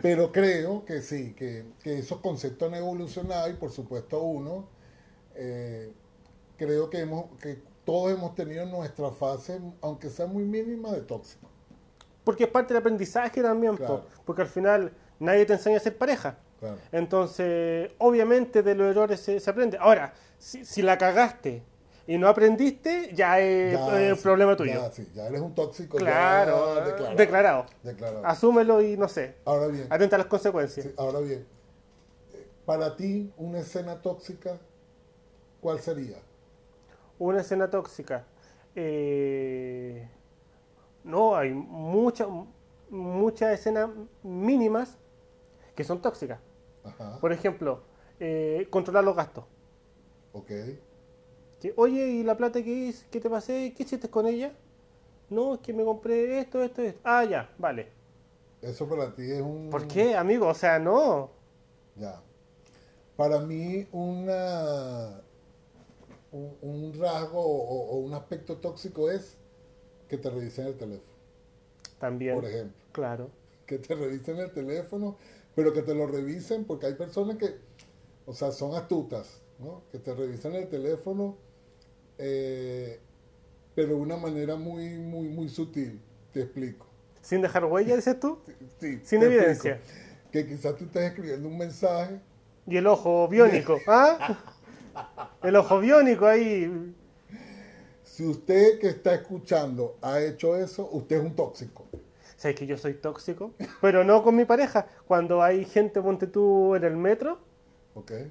Pero 0.00 0.32
creo 0.32 0.86
que 0.86 1.02
sí, 1.02 1.34
que, 1.34 1.66
que 1.82 1.98
esos 1.98 2.20
conceptos 2.20 2.68
han 2.72 2.78
evolucionado 2.78 3.50
y 3.50 3.52
por 3.52 3.70
supuesto 3.70 4.22
uno, 4.22 4.66
eh, 5.34 5.92
creo 6.56 6.88
que, 6.88 7.00
hemos, 7.00 7.38
que 7.38 7.60
todos 7.84 8.12
hemos 8.12 8.34
tenido 8.34 8.64
nuestra 8.64 9.10
fase, 9.10 9.60
aunque 9.82 10.08
sea 10.08 10.26
muy 10.26 10.44
mínima, 10.44 10.90
de 10.92 11.02
tóxico. 11.02 11.50
Porque 12.24 12.44
es 12.44 12.50
parte 12.50 12.72
del 12.72 12.80
aprendizaje 12.80 13.42
también. 13.42 13.76
Claro. 13.76 14.06
Porque 14.24 14.40
al 14.40 14.48
final 14.48 14.94
nadie 15.18 15.44
te 15.44 15.52
enseña 15.52 15.76
a 15.76 15.80
ser 15.80 15.98
pareja. 15.98 16.38
Claro. 16.60 16.78
Entonces, 16.92 17.90
obviamente 17.98 18.62
de 18.62 18.74
los 18.74 18.88
errores 18.90 19.20
se, 19.20 19.40
se 19.40 19.50
aprende. 19.50 19.76
Ahora, 19.78 20.14
si, 20.38 20.64
si 20.64 20.82
la 20.82 20.96
cagaste 20.98 21.62
y 22.06 22.18
no 22.18 22.28
aprendiste, 22.28 23.10
ya 23.14 23.40
es 23.40 23.72
Ya, 23.74 24.14
sí, 24.16 24.22
problema 24.22 24.56
tuyo. 24.56 24.72
Ya, 24.74 24.90
sí, 24.92 25.08
ya 25.14 25.26
eres 25.26 25.40
un 25.40 25.54
tóxico. 25.54 25.98
claro, 25.98 26.76
ya 26.76 26.84
declarado. 26.84 27.16
declarado. 27.16 27.66
Declarado. 27.82 28.26
Asúmelo 28.26 28.80
y 28.80 28.96
no 28.96 29.08
sé, 29.08 29.34
Ahora 29.44 29.66
bien, 29.66 29.86
atenta 29.90 30.16
a 30.16 30.18
las 30.20 30.28
consecuencias. 30.28 30.86
sí, 30.86 30.92
ahora 30.96 31.18
bien, 31.20 31.46
para 32.64 32.96
ti, 32.96 33.32
una 33.36 33.58
escena 33.60 34.00
tóxica, 34.00 34.58
¿cuál 35.60 35.78
sería? 35.80 36.16
Una 37.18 37.40
escena 37.40 37.68
tóxica. 37.70 38.24
Eh, 38.74 40.08
no, 41.04 41.36
hay 41.36 41.52
muchas 41.52 42.28
muchas 42.88 43.52
escenas 43.58 43.88
mínimas 44.22 44.96
que 45.74 45.82
son 45.84 46.00
tóxicas. 46.00 46.38
Ajá, 46.86 47.20
Por 47.20 47.32
ejemplo, 47.32 47.84
eh, 48.20 48.66
controlar 48.70 49.04
los 49.04 49.16
gastos. 49.16 49.44
ok. 50.32 50.50
Que, 51.60 51.72
Oye, 51.76 52.08
¿y 52.08 52.22
la 52.22 52.36
plata 52.36 52.62
que 52.62 52.70
hice, 52.70 53.06
que 53.10 53.20
te 53.20 53.28
pasé? 53.30 53.74
¿Qué 53.76 53.82
hiciste 53.82 54.08
con 54.10 54.26
ella? 54.26 54.52
No, 55.30 55.54
es 55.54 55.60
que 55.60 55.72
me 55.74 55.84
compré 55.84 56.40
esto, 56.40 56.62
esto, 56.62 56.82
esto. 56.82 57.00
Ah, 57.04 57.24
ya, 57.24 57.54
vale. 57.58 57.92
Eso 58.60 58.86
para 58.88 59.14
ti 59.14 59.30
es 59.30 59.40
un... 59.40 59.70
¿Por 59.70 59.86
qué, 59.86 60.14
amigo? 60.16 60.48
O 60.48 60.54
sea, 60.54 60.78
no. 60.80 61.30
Ya. 61.96 62.22
Para 63.16 63.40
mí, 63.40 63.88
una, 63.92 65.22
un, 66.32 66.56
un 66.62 66.94
rasgo 67.00 67.40
o, 67.40 67.90
o 67.92 67.96
un 67.98 68.14
aspecto 68.14 68.58
tóxico 68.58 69.10
es 69.10 69.36
que 70.08 70.18
te 70.18 70.30
revisen 70.30 70.66
el 70.68 70.76
teléfono, 70.78 71.16
También. 71.98 72.34
por 72.34 72.44
ejemplo. 72.46 72.76
Claro. 72.92 73.30
que 73.66 73.78
te 73.78 73.94
revisen 73.94 74.38
el 74.38 74.52
teléfono, 74.52 75.16
pero 75.56 75.72
que 75.72 75.82
te 75.82 75.94
lo 75.94 76.06
revisen 76.06 76.64
porque 76.64 76.86
hay 76.86 76.94
personas 76.94 77.38
que, 77.38 77.56
o 78.26 78.32
sea, 78.34 78.52
son 78.52 78.76
astutas, 78.76 79.40
¿no? 79.58 79.82
Que 79.90 79.98
te 79.98 80.14
revisen 80.14 80.54
el 80.54 80.68
teléfono, 80.68 81.38
eh, 82.18 83.00
pero 83.74 83.88
de 83.88 83.94
una 83.94 84.18
manera 84.18 84.54
muy, 84.56 84.98
muy, 84.98 85.28
muy 85.28 85.48
sutil. 85.48 86.00
Te 86.32 86.42
explico. 86.42 86.86
Sin 87.22 87.40
dejar 87.40 87.64
huella, 87.64 87.96
dices 87.96 88.20
tú. 88.20 88.38
Sí, 88.78 89.00
Sin 89.02 89.22
evidencia. 89.22 89.76
explico. 89.76 90.30
Que 90.30 90.46
quizás 90.46 90.76
tú 90.76 90.84
estés 90.84 91.04
escribiendo 91.04 91.48
un 91.48 91.56
mensaje, 91.58 92.20
Y 92.66 92.76
el 92.76 92.86
ojo 92.86 93.26
biónico. 93.26 93.78
¿Ah? 93.86 94.38
El 95.42 95.56
ojo 95.56 95.80
biónico 95.80 96.26
ahí. 96.26 96.94
si 98.02 98.26
usted 98.26 98.78
que 98.78 98.88
está 98.88 99.14
escuchando 99.14 99.96
ha 100.02 100.20
hecho 100.20 100.54
eso, 100.56 100.88
usted 100.92 101.16
es 101.16 101.22
un 101.22 101.34
tóxico. 101.34 101.86
Sabes 102.36 102.56
que 102.56 102.66
yo 102.66 102.76
soy 102.76 102.94
tóxico, 102.94 103.52
pero 103.80 104.04
no 104.04 104.22
con 104.22 104.36
mi 104.36 104.44
pareja. 104.44 104.86
Cuando 105.06 105.42
hay 105.42 105.64
gente, 105.64 106.00
ponte 106.02 106.26
tú 106.26 106.74
en 106.74 106.84
el 106.84 106.96
metro, 106.96 107.38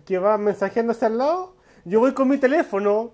que 0.06 0.18
va 0.20 0.38
mensajeándose 0.38 1.06
al 1.08 1.18
lado, 1.18 1.56
yo 1.86 2.00
voy 2.00 2.14
con 2.14 2.28
mi 2.28 2.38
teléfono 2.38 3.12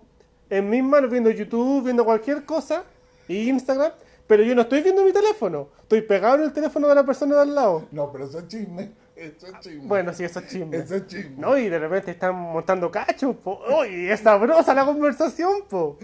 en 0.49 0.69
mis 0.69 0.83
manos 0.83 1.09
viendo 1.09 1.29
YouTube, 1.29 1.85
viendo 1.85 2.03
cualquier 2.03 2.43
cosa, 2.43 2.83
y 3.29 3.47
Instagram, 3.49 3.93
pero 4.27 4.43
yo 4.43 4.53
no 4.53 4.63
estoy 4.63 4.81
viendo 4.81 5.03
mi 5.05 5.13
teléfono. 5.13 5.69
Estoy 5.81 6.01
pegado 6.01 6.35
en 6.35 6.43
el 6.43 6.51
teléfono 6.53 6.87
de 6.89 6.95
la 6.95 7.05
persona 7.05 7.35
de 7.35 7.41
al 7.41 7.55
lado. 7.55 7.87
No, 7.91 8.11
pero 8.11 8.25
eso 8.25 8.39
es 8.39 8.47
chisme. 8.49 8.91
Eso 9.15 9.47
es 9.47 9.59
chisme. 9.61 9.87
Bueno, 9.87 10.13
sí, 10.13 10.25
eso 10.25 10.39
es 10.39 10.47
chisme. 10.47 10.75
Eso 10.77 10.95
es 10.95 11.07
chisme. 11.07 11.35
No, 11.37 11.57
y 11.57 11.69
de 11.69 11.79
repente 11.79 12.11
están 12.11 12.35
montando 12.35 12.91
cachos, 12.91 13.35
po. 13.37 13.61
¡Uy! 13.79 14.09
Es 14.09 14.19
sabrosa 14.21 14.73
la 14.73 14.83
conversación, 14.85 15.63
po. 15.69 15.97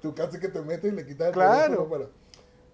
Tú 0.00 0.12
casi 0.14 0.40
que 0.40 0.48
te 0.48 0.60
metes 0.62 0.92
y 0.92 0.96
le 0.96 1.06
quitas 1.06 1.28
el 1.28 1.32
Claro. 1.34 1.62
teléfono 1.64 1.88
para... 1.88 2.04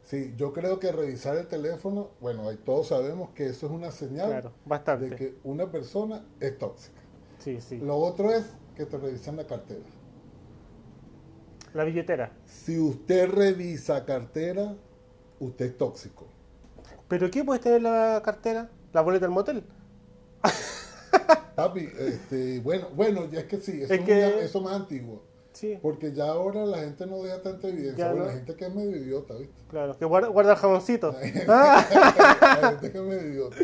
Sí, 0.09 0.33
yo 0.39 0.55
creo 0.55 0.79
que 0.81 0.91
revisar 0.91 1.37
el 1.37 1.49
teléfono, 1.49 2.13
bueno, 2.19 2.49
ahí 2.49 2.57
todos 2.57 2.89
sabemos 2.89 3.29
que 3.35 3.45
eso 3.49 3.67
es 3.67 3.73
una 3.73 3.91
señal 3.91 4.29
Claro, 4.31 4.49
de 4.49 4.55
bastante. 4.65 5.17
que 5.17 5.35
una 5.45 5.71
persona 5.71 6.25
es 6.41 6.57
tóxica. 6.57 6.99
Sí, 7.39 7.61
sí. 7.61 7.77
Lo 7.77 7.99
otro 7.99 8.33
es 8.33 8.47
que 8.75 8.87
te 8.87 8.97
revisen 8.97 9.37
la 9.37 9.47
cartera. 9.47 9.85
La 11.75 11.85
billetera. 11.85 12.33
Si 12.47 12.79
usted 12.79 13.29
revisa 13.29 14.07
cartera, 14.07 14.75
usted 15.41 15.67
es 15.67 15.77
tóxico. 15.77 16.27
¿Pero 17.07 17.31
qué 17.31 17.45
puedes 17.45 17.63
tener 17.63 17.77
en 17.77 17.83
la 17.83 18.23
cartera? 18.25 18.71
¿La 18.95 19.03
boleta 19.03 19.27
del 19.27 19.35
motel? 19.35 19.63
Papi, 21.55 21.87
este, 21.99 22.61
bueno, 22.61 22.89
bueno, 22.97 23.27
ya 23.31 23.41
es 23.41 23.45
que 23.47 23.59
sí, 23.59 23.83
eso 23.83 23.93
Es 23.93 24.01
es, 24.01 24.07
que- 24.07 24.13
una- 24.27 24.41
eso 24.41 24.61
más 24.63 24.73
antiguo. 24.75 25.23
Sí, 25.59 25.77
Porque 25.83 26.13
ya 26.13 26.27
ahora 26.29 26.65
la 26.65 26.79
gente 26.79 27.05
no 27.05 27.21
deja 27.21 27.43
tanta 27.43 27.67
evidencia. 27.67 27.97
Ya 28.07 28.11
Bueno, 28.13 28.27
no. 28.27 28.31
la 28.31 28.37
gente 28.37 28.55
que 28.55 28.65
es 28.67 28.75
medio 28.75 28.97
idiota, 28.97 29.35
¿viste? 29.35 29.55
claro. 29.69 29.99
Que 29.99 30.05
guarda, 30.05 30.29
guarda 30.29 30.53
el 30.53 30.59
jaboncito. 30.59 31.17
Ah, 31.49 31.85
La 32.63 32.71
gente 32.71 32.93
que 32.93 32.99
es 32.99 33.05
medio 33.05 33.29
idiota. 33.29 33.57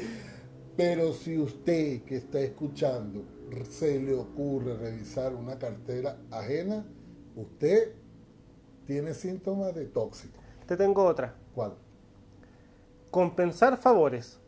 Pero 0.77 1.13
si 1.13 1.39
usted 1.39 2.03
que 2.03 2.17
está 2.17 2.41
escuchando 2.41 3.23
se 3.71 4.01
le 4.01 4.13
ocurre 4.15 4.77
revisar 4.77 5.37
una 5.37 5.57
cartera 5.57 6.19
ajena, 6.33 6.85
usted 7.37 7.93
tiene 8.87 9.15
síntomas 9.15 9.73
de 9.77 9.85
tóxico. 9.87 10.41
Te 10.67 10.77
tengo 10.77 11.05
otra. 11.05 11.37
¿Cuál? 11.55 11.75
Compensar 13.13 13.77
favores. 13.77 14.41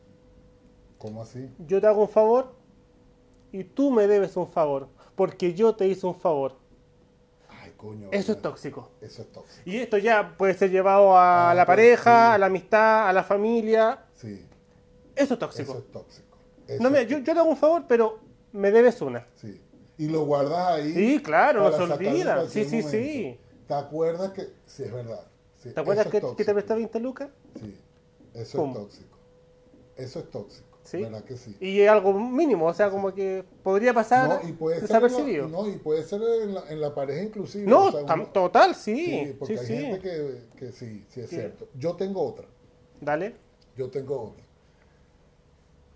¿Cómo 0.98 1.22
así? 1.22 1.48
Yo 1.68 1.80
te 1.80 1.86
hago 1.86 2.02
un 2.02 2.08
favor 2.08 2.56
y 3.52 3.62
tú 3.62 3.92
me 3.92 4.08
debes 4.08 4.36
un 4.36 4.48
favor. 4.48 4.88
Porque 5.14 5.54
yo 5.54 5.76
te 5.76 5.86
hice 5.86 6.06
un 6.08 6.16
favor. 6.16 6.65
Coño. 7.76 8.08
Eso 8.10 8.32
es 8.32 8.40
tóxico. 8.42 8.90
Eso 9.00 9.22
es 9.22 9.32
tóxico. 9.32 9.62
Y 9.68 9.76
esto 9.78 9.98
ya 9.98 10.34
puede 10.36 10.54
ser 10.54 10.70
llevado 10.70 11.16
a 11.16 11.50
Ah, 11.50 11.54
la 11.54 11.66
pareja, 11.66 12.28
sí. 12.30 12.34
a 12.34 12.38
la 12.38 12.46
amistad, 12.46 13.08
a 13.08 13.12
la 13.12 13.22
familia. 13.22 14.04
Sí, 14.14 14.44
Eso 15.14 15.34
es 15.34 15.40
tóxico. 15.40 15.72
eso 15.72 15.78
es 15.80 15.92
tóxico. 15.92 16.38
Eso 16.66 16.82
No, 16.82 16.90
mira, 16.90 17.02
yo, 17.02 17.18
yo 17.18 17.24
te 17.24 17.38
hago 17.38 17.48
un 17.50 17.56
favor, 17.56 17.84
pero 17.86 18.18
me 18.52 18.70
debes 18.70 19.00
una. 19.02 19.26
Sí. 19.34 19.60
Y 19.98 20.08
lo 20.08 20.24
guardas 20.24 20.68
ahí. 20.72 20.92
Sí, 20.94 21.22
claro, 21.22 21.70
no 21.70 21.72
se 21.76 21.82
olvida. 21.92 22.48
Sí, 22.48 22.64
sí, 22.64 22.76
momento. 22.82 22.90
sí. 22.90 23.40
¿Te 23.66 23.74
acuerdas 23.74 24.32
que.? 24.32 24.42
Sí, 24.66 24.82
es 24.84 24.92
verdad. 24.92 25.26
Sí, 25.56 25.70
¿Te 25.72 25.80
acuerdas 25.80 26.06
que, 26.08 26.18
es 26.18 26.24
que 26.36 26.44
te 26.44 26.52
presté 26.52 26.74
20 26.74 27.00
lucas? 27.00 27.28
Sí, 27.60 27.76
eso 28.34 28.58
Pum. 28.58 28.70
es 28.70 28.76
tóxico. 28.76 29.18
Eso 29.96 30.18
es 30.20 30.30
tóxico. 30.30 30.65
Sí. 30.86 31.02
¿Verdad 31.02 31.24
que 31.24 31.36
sí? 31.36 31.56
Y 31.60 31.80
es 31.80 31.90
algo 31.90 32.12
mínimo, 32.14 32.66
o 32.66 32.72
sea, 32.74 32.90
como 32.90 33.12
que 33.12 33.44
podría 33.62 33.92
pasar 33.92 34.28
No, 34.42 34.48
y 34.48 34.52
puede 34.52 34.80
desapercibido. 34.80 35.48
no, 35.48 35.68
y 35.68 35.72
puede 35.78 36.02
ser 36.04 36.20
en 36.42 36.54
la, 36.54 36.70
en 36.70 36.80
la 36.80 36.94
pareja 36.94 37.22
inclusive. 37.22 37.66
No, 37.66 37.86
o 37.86 37.90
sea, 37.92 38.02
tam- 38.02 38.20
uno- 38.20 38.26
total, 38.28 38.74
sí, 38.74 38.94
sí. 39.26 39.36
porque 39.38 39.58
Sí, 39.58 39.60
hay 39.60 39.66
sí. 39.66 39.84
gente 39.86 40.00
que, 40.00 40.38
que 40.56 40.72
sí, 40.72 41.04
sí 41.08 41.20
es 41.22 41.28
cierto. 41.30 41.66
Yo 41.74 41.96
tengo 41.96 42.22
otra, 42.22 42.46
Dale. 43.00 43.34
yo 43.76 43.90
tengo 43.90 44.20
otra. 44.30 44.44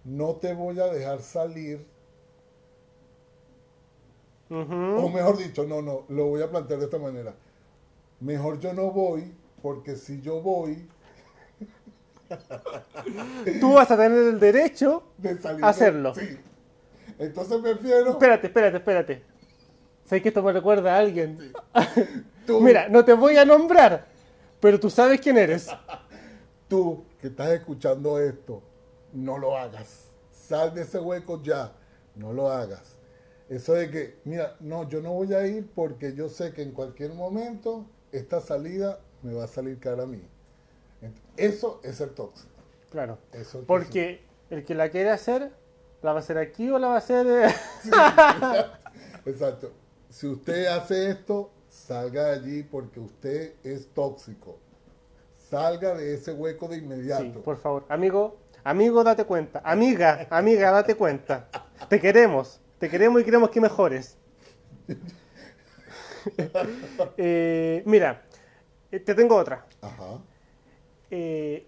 No 0.04 0.35
te 0.37 0.54
voy 0.54 0.80
a 0.80 0.87
dejar 0.87 1.20
salir, 1.23 1.87
o 4.50 5.09
mejor 5.09 5.37
dicho, 5.38 5.64
no, 5.64 5.80
no, 5.82 6.04
lo 6.09 6.26
voy 6.26 6.42
a 6.42 6.50
plantear 6.50 6.80
de 6.80 6.87
esta 6.87 6.99
manera. 6.99 7.35
Mejor 8.18 8.59
yo 8.59 8.73
no 8.75 8.90
voy, 8.90 9.32
porque 9.62 9.94
si 9.94 10.20
yo 10.20 10.40
voy, 10.40 10.88
Tú 13.60 13.75
vas 13.75 13.90
a 13.90 13.96
tener 13.96 14.18
el 14.18 14.40
derecho. 14.40 15.04
de 15.18 15.38
salir. 15.38 15.64
Hacerlo. 15.64 16.14
Sí. 16.14 16.38
Entonces 17.18 17.58
prefiero. 17.62 18.10
Espérate, 18.10 18.46
espérate, 18.46 18.76
espérate. 18.78 19.22
¿Sabes 20.04 20.22
que 20.22 20.28
esto 20.28 20.42
me 20.42 20.52
recuerda 20.52 20.96
a 20.96 20.99
alguien? 20.99 21.52
Tú, 22.46 22.60
Mira, 22.60 22.88
no 22.88 23.04
te 23.04 23.12
voy 23.12 23.37
a 23.37 23.44
nombrar, 23.44 24.06
pero 24.58 24.80
tú 24.80 24.90
sabes 24.90 25.20
quién 25.20 25.38
eres. 25.38 25.68
tú 26.68 27.04
que 27.20 27.28
estás 27.28 27.50
escuchando 27.50 28.18
esto, 28.18 28.62
no 29.12 29.38
lo 29.38 29.56
hagas. 29.56 30.10
Sal 30.32 30.75
de 30.75 30.82
ese 30.82 30.99
hueco 30.99 31.40
ya, 31.42 31.72
no 32.16 32.32
lo 32.32 32.50
hagas. 32.50 32.96
Eso 33.49 33.75
de 33.75 33.90
que, 33.90 34.18
mira, 34.25 34.56
no, 34.60 34.88
yo 34.88 35.00
no 35.00 35.12
voy 35.12 35.32
a 35.34 35.46
ir 35.46 35.68
porque 35.75 36.14
yo 36.14 36.28
sé 36.28 36.52
que 36.52 36.62
en 36.62 36.72
cualquier 36.72 37.12
momento 37.12 37.87
esta 38.10 38.40
salida 38.40 39.00
me 39.22 39.34
va 39.34 39.44
a 39.44 39.49
salir 39.49 39.78
cara 39.78 40.04
a 40.04 40.06
mí. 40.06 40.22
Eso 41.37 41.80
es 41.83 42.00
el 42.00 42.11
tóxico. 42.11 42.49
Claro. 42.90 43.19
Eso 43.33 43.61
es 43.61 43.64
Porque 43.64 44.23
el 44.50 44.64
que 44.64 44.75
la 44.75 44.90
quiere 44.90 45.11
hacer, 45.11 45.52
¿la 46.02 46.12
va 46.12 46.19
a 46.19 46.23
hacer 46.23 46.38
aquí 46.38 46.71
o 46.71 46.78
la 46.78 46.88
va 46.88 46.95
a 46.95 46.99
hacer...? 46.99 47.26
eh? 47.26 47.54
Exacto. 49.26 49.73
Si 50.09 50.26
usted 50.26 50.66
hace 50.66 51.11
esto, 51.11 51.50
salga 51.69 52.25
de 52.25 52.33
allí 52.33 52.62
porque 52.64 53.00
usted 53.00 53.54
es 53.62 53.88
tóxico. 53.95 54.59
Salga 55.37 55.95
de 55.95 56.14
ese 56.14 56.33
hueco 56.33 56.69
de 56.69 56.78
inmediato. 56.78 57.23
Sí, 57.23 57.33
por 57.45 57.59
favor. 57.59 57.87
Amigo, 57.88 58.38
amigo, 58.64 59.02
date 59.04 59.25
cuenta. 59.25 59.62
Amiga, 59.64 60.26
amiga, 60.30 60.71
date 60.73 60.95
cuenta. 60.97 61.49
Te 61.88 62.00
queremos. 62.00 62.61
Te 62.78 62.88
queremos 62.88 63.21
y 63.21 63.25
queremos 63.25 63.50
que 63.50 63.61
mejores. 63.61 64.16
Eh, 67.16 67.83
mira, 67.87 68.23
eh, 68.92 69.00
te 69.00 69.14
tengo 69.14 69.37
otra. 69.37 69.64
Ajá. 69.80 70.19
Eh, 71.11 71.67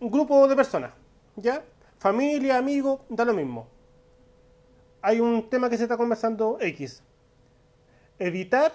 un 0.00 0.10
grupo 0.10 0.46
de 0.48 0.56
personas, 0.56 0.92
¿ya? 1.36 1.64
Familia, 1.98 2.58
amigos, 2.58 3.00
da 3.08 3.24
lo 3.24 3.32
mismo. 3.32 3.66
Hay 5.00 5.20
un 5.20 5.48
tema 5.48 5.70
que 5.70 5.76
se 5.76 5.84
está 5.84 5.96
conversando 5.96 6.58
X. 6.60 7.02
Evitar 8.18 8.72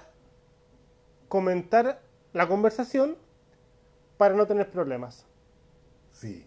comentar 1.27 2.01
la 2.33 2.47
conversación 2.47 3.15
para 4.17 4.35
no 4.35 4.45
tener 4.47 4.69
problemas. 4.69 5.25
Sí. 6.11 6.45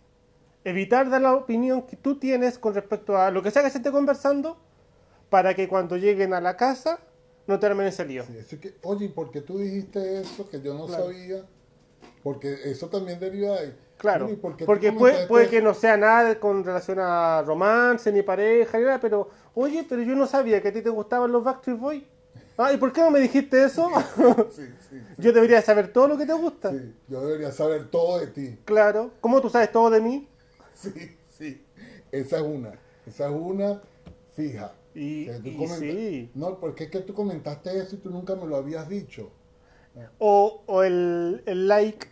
Evitar 0.65 1.09
dar 1.11 1.21
la 1.23 1.35
opinión 1.35 1.83
que 1.83 1.97
tú 1.97 2.17
tienes 2.19 2.59
con 2.59 2.75
respecto 2.75 3.17
a 3.17 3.31
lo 3.31 3.43
que 3.43 3.51
sea 3.51 3.63
que 3.63 3.71
se 3.71 3.79
esté 3.79 3.91
conversando 3.91 4.57
para 5.31 5.55
que 5.55 5.69
cuando 5.69 5.97
lleguen 5.97 6.35
a 6.35 6.41
la 6.41 6.57
casa 6.57 6.99
no 7.47 7.59
te 7.59 7.67
armen 7.67 7.87
ese 7.87 8.05
lío. 8.05 8.25
Sí, 8.25 8.37
eso 8.39 8.55
es 8.57 8.61
que, 8.61 8.75
oye, 8.83 9.07
¿y 9.07 9.09
por 9.09 9.31
qué 9.33 9.41
tú 9.41 9.59
dijiste 9.59 10.21
eso 10.21 10.49
que 10.49 10.61
yo 10.61 10.75
no 10.75 10.87
Claro. 10.87 11.05
sabía? 11.07 11.45
Porque 12.23 12.57
eso 12.65 12.89
también 12.89 13.19
deriva 13.19 13.61
de. 13.61 13.75
Claro, 13.97 14.27
Oye, 14.27 14.35
¿y 14.35 14.37
por 14.37 14.57
qué 14.57 14.65
tú 14.65 14.67
porque 14.67 14.93
puede, 14.93 15.27
puede 15.27 15.49
que 15.49 15.63
no 15.63 15.75
sea 15.75 15.97
nada 15.97 16.39
con 16.41 16.65
relación 16.65 16.99
a 17.01 17.43
romance, 17.43 18.11
ni 18.11 18.23
pareja, 18.23 18.79
ni 18.79 18.85
nada, 18.85 19.01
pero, 19.01 19.31
oye, 19.55 19.87
pero 19.89 20.03
yo 20.03 20.17
no 20.17 20.27
sabía 20.27 20.61
que 20.61 20.69
a 20.69 20.73
ti 20.73 20.83
te 20.83 20.91
gustaban 20.91 21.31
los 21.31 21.45
Backstreet 21.45 21.79
Boys. 21.79 22.03
Ah, 22.57 22.73
¿y 22.73 22.77
por 22.77 22.93
qué 22.93 23.01
no 23.01 23.11
me 23.11 23.21
dijiste 23.21 23.65
eso? 23.65 23.89
Sí, 24.51 24.63
sí, 24.91 25.01
yo 25.19 25.33
debería 25.33 25.63
saber 25.63 25.93
todo 25.93 26.09
lo 26.09 26.19
que 26.19 26.27
te 26.27 26.33
gusta. 26.33 26.71
sí. 26.71 26.95
Yo 27.09 27.25
debería 27.25 27.51
saber 27.53 27.89
todo 27.91 28.19
de 28.19 28.27
ti. 28.27 28.59
Claro. 28.65 29.11
¿Cómo 29.21 29.41
tú 29.41 29.49
sabes 29.49 29.73
todo 29.73 29.89
de 29.91 30.01
mí? 30.01 30.29
Sí, 30.75 31.17
sí. 31.29 31.65
Esa 32.11 32.37
es 32.37 32.43
una. 32.43 32.73
Esa 33.07 33.29
es 33.29 33.35
una 33.35 33.81
fija. 34.35 34.73
Y- 34.95 35.29
sí. 35.79 36.31
No, 36.35 36.59
porque 36.59 36.85
es 36.85 36.91
que 36.91 37.01
tú 37.01 37.15
comentaste 37.15 37.77
eso 37.79 37.97
y 37.97 37.99
tú 37.99 38.11
nunca 38.11 38.35
me 38.35 38.47
lo 38.47 38.57
habías 38.57 38.89
dicho. 38.89 39.31
O, 40.19 40.63
o 40.67 40.83
el, 40.83 41.43
el 41.47 41.69
like 41.69 42.09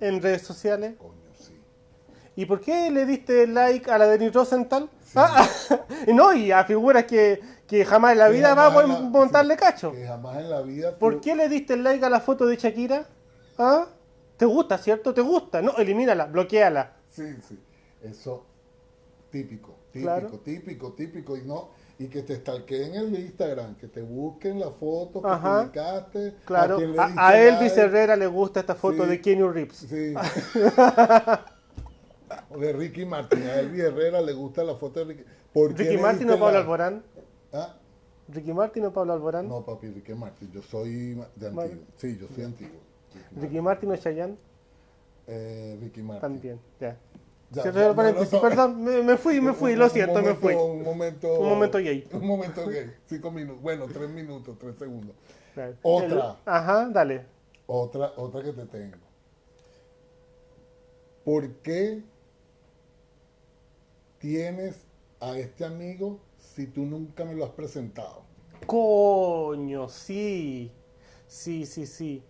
en 0.00 0.22
redes 0.22 0.42
sociales. 0.42 0.94
Coño, 0.98 1.12
sí. 1.38 1.58
¿Y 2.36 2.46
por 2.46 2.60
qué 2.60 2.90
le 2.90 3.04
diste 3.06 3.46
like 3.46 3.90
a 3.90 3.98
la 3.98 4.06
de 4.06 4.30
Rosenthal? 4.30 4.88
Ah, 5.14 5.48
no, 6.14 6.32
y 6.34 6.52
a 6.52 6.64
figuras 6.64 7.04
que, 7.04 7.40
que 7.66 7.84
jamás 7.84 8.12
en 8.12 8.18
la 8.18 8.26
Que 8.28 8.32
vida 8.34 8.54
va 8.54 8.66
a 8.66 8.82
la- 8.86 9.00
montarle 9.00 9.54
sí, 9.54 9.60
cacho. 9.60 9.92
Que 9.92 10.06
jamás 10.06 10.36
en 10.38 10.50
la 10.50 10.60
vida. 10.62 10.92
tú- 10.92 10.98
¿Por 10.98 11.20
qué 11.20 11.34
le 11.34 11.48
diste 11.48 11.76
like 11.76 12.04
a 12.04 12.10
la 12.10 12.20
foto 12.20 12.46
de 12.46 12.56
Shakira? 12.56 13.06
¿Ah? 13.58 13.86
¿Te 14.36 14.44
gusta, 14.44 14.78
cierto? 14.78 15.12
¿Te 15.14 15.20
gusta? 15.20 15.60
No, 15.62 15.76
elimínala, 15.78 16.26
bloqueala. 16.26 16.92
Sí, 17.10 17.24
sí. 17.48 17.58
Eso 18.02 18.44
típico, 19.30 19.76
típico, 19.92 20.04
Claro. 20.12 20.28
típico, 20.44 20.92
típico. 20.92 21.36
Y 21.36 21.42
no, 21.42 21.70
y 21.98 22.06
que 22.08 22.22
te 22.22 22.36
stalkeen 22.36 22.94
en 22.94 23.14
el 23.14 23.20
Instagram, 23.20 23.74
que 23.76 23.88
te 23.88 24.02
busquen 24.02 24.60
la 24.60 24.70
foto 24.70 25.20
que 25.20 25.28
Ajá. 25.28 25.60
publicaste. 25.62 26.34
Claro, 26.44 26.78
le 26.78 26.98
a, 26.98 27.12
a 27.16 27.38
Elvis 27.40 27.70
like. 27.76 27.80
Herrera 27.80 28.16
le 28.16 28.26
gusta 28.28 28.60
esta 28.60 28.74
foto 28.76 29.02
Sí. 29.04 29.10
de 29.10 29.20
Kenny 29.20 29.42
Reeves. 29.42 29.76
Sí. 29.76 30.14
o 32.50 32.58
de 32.58 32.72
Ricky 32.72 33.04
Martin. 33.04 33.42
A 33.42 33.60
Elvis 33.60 33.80
Herrera 33.80 34.20
le 34.20 34.32
gusta 34.32 34.62
la 34.64 34.74
foto 34.76 35.00
de 35.00 35.06
Ricky. 35.06 35.24
¿Por 35.52 35.74
qué 35.74 35.82
Ricky 35.84 35.98
Martin 35.98 36.30
o 36.30 36.38
Pablo? 36.38 36.58
Alborán. 36.58 37.02
¿Ah? 37.52 37.74
Ricky 38.28 38.52
Martin 38.52 38.84
o 38.86 38.92
Pablo 38.92 39.14
Alborán. 39.14 39.48
No, 39.48 39.64
papi, 39.64 39.88
Ricky 39.88 40.14
Martin. 40.14 40.50
Yo 40.52 40.62
soy 40.62 41.14
de 41.36 41.46
antiguo. 41.48 41.84
Sí, 41.96 42.16
yo 42.20 42.28
soy 42.34 42.44
antiguo. 42.44 42.78
Ricky, 43.14 43.40
Ricky 43.40 43.60
Martin 43.60 43.90
o 43.92 43.96
Chayanne 43.96 44.36
eh, 45.26 45.76
Ricky 45.80 46.02
Martin. 46.02 46.20
también. 46.20 46.60
Ya. 46.80 46.96
Ya, 47.50 47.62
Cierro 47.62 47.78
ya, 47.78 47.82
el 47.84 47.88
no, 47.90 47.96
paréntesis. 47.96 48.32
no, 48.32 48.42
no. 48.42 48.48
Perdón, 48.48 48.84
me, 48.84 49.02
me 49.02 49.16
fui, 49.16 49.40
me 49.40 49.52
fui, 49.54 49.72
Un- 49.72 49.78
lo 49.78 49.88
siento, 49.88 50.20
me 50.22 50.34
fui. 50.34 50.54
Un 50.54 50.82
momento, 50.82 51.40
Un 51.40 51.48
momento 51.48 51.78
gay. 51.78 52.06
Un 52.12 52.26
momento 52.26 52.66
gay. 52.66 52.92
Cinco 53.06 53.30
minutos. 53.30 53.62
Bueno, 53.62 53.86
tres 53.86 54.10
minutos, 54.10 54.56
tres 54.58 54.76
segundos. 54.76 55.16
Otra. 55.82 56.06
El- 56.06 56.22
ajá, 56.44 56.88
dale. 56.92 57.24
Otra, 57.66 58.12
otra 58.16 58.42
que 58.42 58.52
te 58.52 58.66
tengo. 58.66 58.96
¿Por 61.24 61.48
qué 61.62 62.02
tienes 64.18 64.76
a 65.20 65.36
este 65.38 65.64
amigo 65.64 66.18
si 66.38 66.66
tú 66.66 66.82
nunca 66.84 67.24
me 67.24 67.34
lo 67.34 67.44
has 67.44 67.50
presentado? 67.50 68.22
Coño, 68.66 69.88
sí. 69.88 70.72
Sí, 71.26 71.66
sí, 71.66 71.86
sí. 71.86 72.22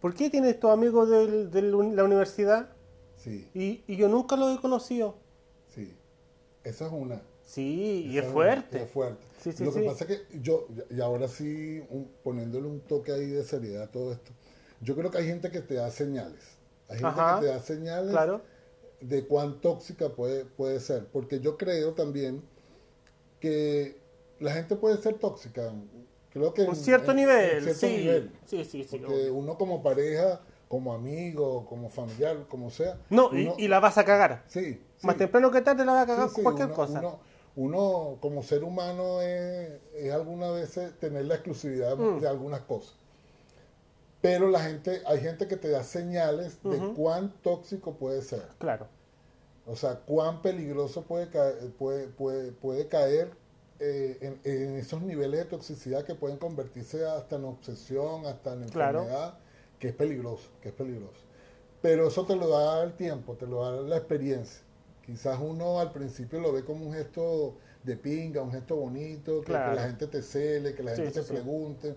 ¿Por 0.00 0.14
qué 0.14 0.28
tienes 0.30 0.60
tu 0.60 0.68
amigo 0.68 1.06
del- 1.06 1.50
de 1.50 1.62
la 1.62 2.04
universidad 2.04 2.68
Sí, 3.24 3.48
y, 3.54 3.82
y 3.86 3.96
yo 3.96 4.08
nunca 4.08 4.36
lo 4.36 4.50
he 4.52 4.60
conocido? 4.60 5.16
sí. 5.74 5.96
Esa 6.62 6.86
es 6.86 6.92
una. 6.92 7.20
Sí, 7.42 8.06
y 8.08 8.16
es 8.18 8.24
fuerte. 8.26 8.82
es 8.84 8.90
fuerte. 8.90 9.22
Sí, 9.38 9.52
sí, 9.52 9.64
Lo 9.64 9.72
que 9.72 9.80
sí. 9.80 9.86
pasa 9.86 10.04
es 10.04 10.10
que 10.22 10.40
yo, 10.40 10.66
y 10.88 10.98
ahora 11.02 11.28
sí, 11.28 11.82
un- 11.90 12.10
poniéndole 12.22 12.66
un 12.66 12.80
toque 12.80 13.12
ahí 13.12 13.26
de 13.26 13.44
seriedad 13.44 13.82
a 13.82 13.90
todo 13.90 14.12
esto, 14.12 14.32
yo 14.80 14.94
creo 14.96 15.10
que 15.10 15.18
hay 15.18 15.26
gente 15.26 15.50
que 15.50 15.60
te 15.60 15.74
da 15.74 15.90
señales. 15.90 16.42
Hay 16.88 16.96
gente 17.00 17.06
Ajá, 17.20 17.34
que 17.40 17.46
te 17.46 17.52
da 17.52 17.58
señales 17.60 18.10
Claro. 18.12 18.40
de 19.02 19.26
cuán 19.26 19.60
tóxica 19.60 20.08
puede, 20.14 20.46
puede 20.46 20.80
ser. 20.80 21.06
Porque 21.08 21.40
yo 21.40 21.58
creo 21.58 21.92
también 21.92 22.42
que 23.40 23.98
la 24.40 24.52
gente 24.52 24.76
puede 24.76 24.96
ser 25.02 25.18
tóxica. 25.18 25.70
Creo 26.30 26.52
que 26.54 26.62
Un 26.62 26.76
cierto 26.76 27.12
en- 27.12 27.18
en 27.18 27.26
nivel, 27.26 27.62
cierto 27.62 27.80
sí. 27.80 27.96
nivel. 27.98 28.30
Sí, 28.46 28.64
sí, 28.64 28.84
sí. 28.84 28.98
Porque 28.98 29.30
uno 29.30 29.56
como 29.58 29.82
pareja, 29.82 30.40
como 30.68 30.92
amigo, 30.94 31.66
como 31.66 31.88
familiar, 31.88 32.46
como 32.48 32.70
sea. 32.70 32.98
No, 33.10 33.28
uno- 33.28 33.54
y, 33.58 33.64
y 33.64 33.68
la 33.68 33.80
vas 33.80 33.98
a 33.98 34.04
cagar. 34.04 34.42
sí, 34.48 34.80
sí. 34.98 35.06
Más 35.06 35.16
temprano 35.16 35.50
que 35.50 35.60
tarde 35.60 35.84
la 35.84 35.92
vas 35.92 36.02
a 36.04 36.06
cagar 36.06 36.28
Sí, 36.28 36.34
con 36.36 36.44
cualquier 36.44 36.66
uno, 36.68 36.76
cosa. 36.76 36.98
Uno, 37.00 37.18
uno 37.56 38.18
como 38.20 38.42
ser 38.42 38.64
humano 38.64 39.20
es, 39.20 39.70
es 39.94 40.12
algunas 40.12 40.52
veces 40.54 40.98
tener 40.98 41.24
la 41.26 41.34
exclusividad 41.34 41.96
Mm. 41.96 42.20
de 42.20 42.28
algunas 42.28 42.60
cosas. 42.62 42.94
Pero 44.20 44.48
la 44.48 44.60
gente, 44.60 45.02
hay 45.06 45.20
gente 45.20 45.46
que 45.46 45.56
te 45.56 45.68
da 45.68 45.82
señales 45.84 46.58
de 46.62 46.78
cuán 46.94 47.32
tóxico 47.42 47.92
puede 47.94 48.22
ser. 48.22 48.48
Claro. 48.58 48.86
O 49.66 49.76
sea, 49.76 49.96
cuán 50.00 50.40
peligroso 50.42 51.02
puede 51.02 51.28
caer, 51.28 51.70
puede, 51.78 52.08
puede, 52.08 52.52
puede 52.52 52.88
caer 52.88 53.30
eh, 53.80 54.18
en, 54.22 54.40
en 54.50 54.76
esos 54.76 55.02
niveles 55.02 55.40
de 55.40 55.44
toxicidad 55.46 56.04
que 56.04 56.14
pueden 56.14 56.38
convertirse 56.38 57.04
hasta 57.06 57.36
en 57.36 57.44
obsesión, 57.44 58.24
hasta 58.26 58.54
en 58.54 58.68
Claro. 58.70 59.06
Que 59.84 59.90
es 59.90 59.94
peligroso, 59.94 60.48
que 60.62 60.70
es 60.70 60.74
peligroso. 60.74 61.20
Pero 61.82 62.08
eso 62.08 62.24
te 62.24 62.34
lo 62.34 62.48
da 62.48 62.82
el 62.84 62.94
tiempo, 62.94 63.34
te 63.34 63.46
lo 63.46 63.62
da 63.62 63.82
la 63.82 63.98
experiencia. 63.98 64.62
Quizás 65.04 65.38
uno 65.38 65.78
al 65.78 65.92
principio 65.92 66.40
lo 66.40 66.54
ve 66.54 66.64
como 66.64 66.86
un 66.86 66.94
gesto 66.94 67.56
de 67.82 67.94
pinga, 67.94 68.40
un 68.40 68.50
gesto 68.50 68.76
bonito, 68.76 69.42
que, 69.42 69.52
la 69.52 69.82
gente 69.82 70.06
te 70.06 70.22
cele, 70.22 70.74
que 70.74 70.82
la 70.82 70.92
Sí, 70.96 71.02
gente 71.02 71.12
sí, 71.12 71.20
te 71.20 71.26
sí. 71.26 71.32
pregunte. 71.34 71.94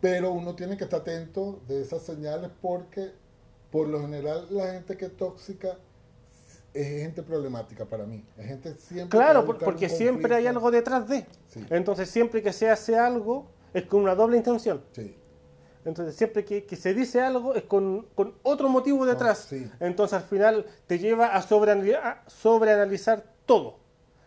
Pero 0.00 0.30
uno 0.30 0.54
tiene 0.54 0.76
que 0.76 0.84
estar 0.84 1.00
atento 1.00 1.58
de 1.66 1.82
esas 1.82 2.00
señales 2.02 2.48
porque 2.62 3.10
por 3.72 3.88
lo 3.88 4.00
general 4.00 4.46
la 4.50 4.70
gente 4.74 4.96
que 4.96 5.06
es 5.06 5.16
tóxica 5.16 5.78
es 6.74 6.86
gente 6.86 7.24
problemática 7.24 7.86
para 7.86 8.06
mí. 8.06 8.24
Es 8.36 8.46
gente 8.46 8.72
siempre 8.76 9.18
Claro, 9.18 9.44
por- 9.44 9.58
porque 9.58 9.88
siempre 9.88 10.32
hay 10.32 10.46
algo 10.46 10.70
detrás 10.70 11.08
de. 11.08 11.26
Entonces, 11.70 12.08
siempre 12.08 12.40
que 12.40 12.52
se 12.52 12.70
hace 12.70 12.96
algo, 12.96 13.46
es 13.74 13.82
con 13.86 14.02
una 14.02 14.14
doble 14.14 14.36
intención. 14.36 14.80
Sí, 14.92 15.16
Entonces, 15.84 16.16
siempre 16.16 16.44
que, 16.44 16.64
que 16.64 16.76
se 16.76 16.92
dice 16.94 17.20
algo, 17.22 17.54
es 17.54 17.62
con, 17.64 18.06
con 18.14 18.34
otro 18.42 18.68
motivo 18.68 19.06
detrás. 19.06 19.46
sí. 19.48 19.70
Entonces, 19.80 20.18
al 20.18 20.24
final, 20.24 20.66
te 20.86 20.98
lleva 20.98 21.28
a, 21.28 21.42
sobreanali- 21.42 21.94
a 21.96 22.22
sobreanalizar 22.28 23.24
todo. 23.46 23.76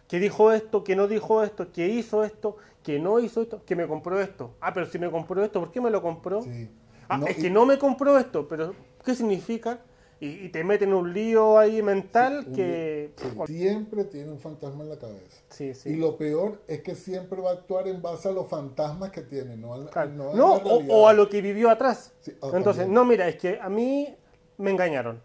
Que 0.07 0.19
dijo 0.19 0.51
esto, 0.51 0.83
que 0.83 0.95
no 0.95 1.07
dijo 1.07 1.43
esto, 1.43 1.71
que 1.71 1.87
hizo 1.87 2.23
esto, 2.23 2.57
que 2.83 2.99
no 2.99 3.19
hizo 3.19 3.41
esto, 3.41 3.61
que 3.65 3.75
me 3.75 3.87
compró 3.87 4.19
esto. 4.19 4.53
Ah, 4.59 4.73
pero 4.73 4.85
si 4.87 4.97
me 4.99 5.09
compró 5.09 5.43
esto, 5.43 5.59
¿por 5.59 5.71
qué 5.71 5.79
me 5.81 5.89
lo 5.89 6.01
compró? 6.01 6.41
sí. 6.41 6.69
Ah, 7.07 7.17
No, 7.17 7.27
es 7.27 7.37
y- 7.37 7.41
que 7.41 7.49
no 7.49 7.65
me 7.65 7.77
compró 7.77 8.17
esto, 8.17 8.47
pero 8.47 8.73
¿qué 9.03 9.13
significa? 9.15 9.79
Y, 10.21 10.45
y 10.45 10.49
te 10.49 10.63
meten 10.63 10.89
en 10.89 10.95
un 10.95 11.13
lío 11.13 11.57
ahí 11.57 11.81
mental 11.81 12.45
que... 12.53 13.12
Siempre 13.47 14.03
tiene 14.05 14.31
un 14.31 14.39
fantasma 14.39 14.84
en 14.84 14.89
la 14.91 14.99
cabeza. 14.99 15.41
Sí, 15.49 15.73
sí. 15.73 15.89
Y 15.89 15.95
lo 15.95 16.15
peor 16.15 16.62
es 16.67 16.81
que 16.84 16.93
siempre 16.93 17.41
va 17.41 17.49
a 17.49 17.53
actuar 17.53 17.88
en 17.88 18.03
base 18.03 18.29
a 18.29 18.31
los 18.31 18.47
fantasmas 18.47 19.10
que 19.10 19.21
tiene, 19.21 19.57
no 19.57 19.73
a 19.73 19.77
la, 19.79 19.89
Claro. 19.89 20.12
no 20.12 20.29
a 20.29 20.36
No, 20.36 20.62
la 20.63 20.93
o, 20.93 21.07
a 21.07 21.13
lo 21.13 21.27
que 21.27 21.41
vivió 21.41 21.71
atrás. 21.71 22.13
Entonces, 22.27 22.63
también. 22.84 22.93
no, 22.93 23.03
mira, 23.03 23.27
es 23.27 23.36
que 23.38 23.60
a 23.60 23.67
mí 23.67 24.15
me 24.60 24.69
engañaron. 24.69 25.19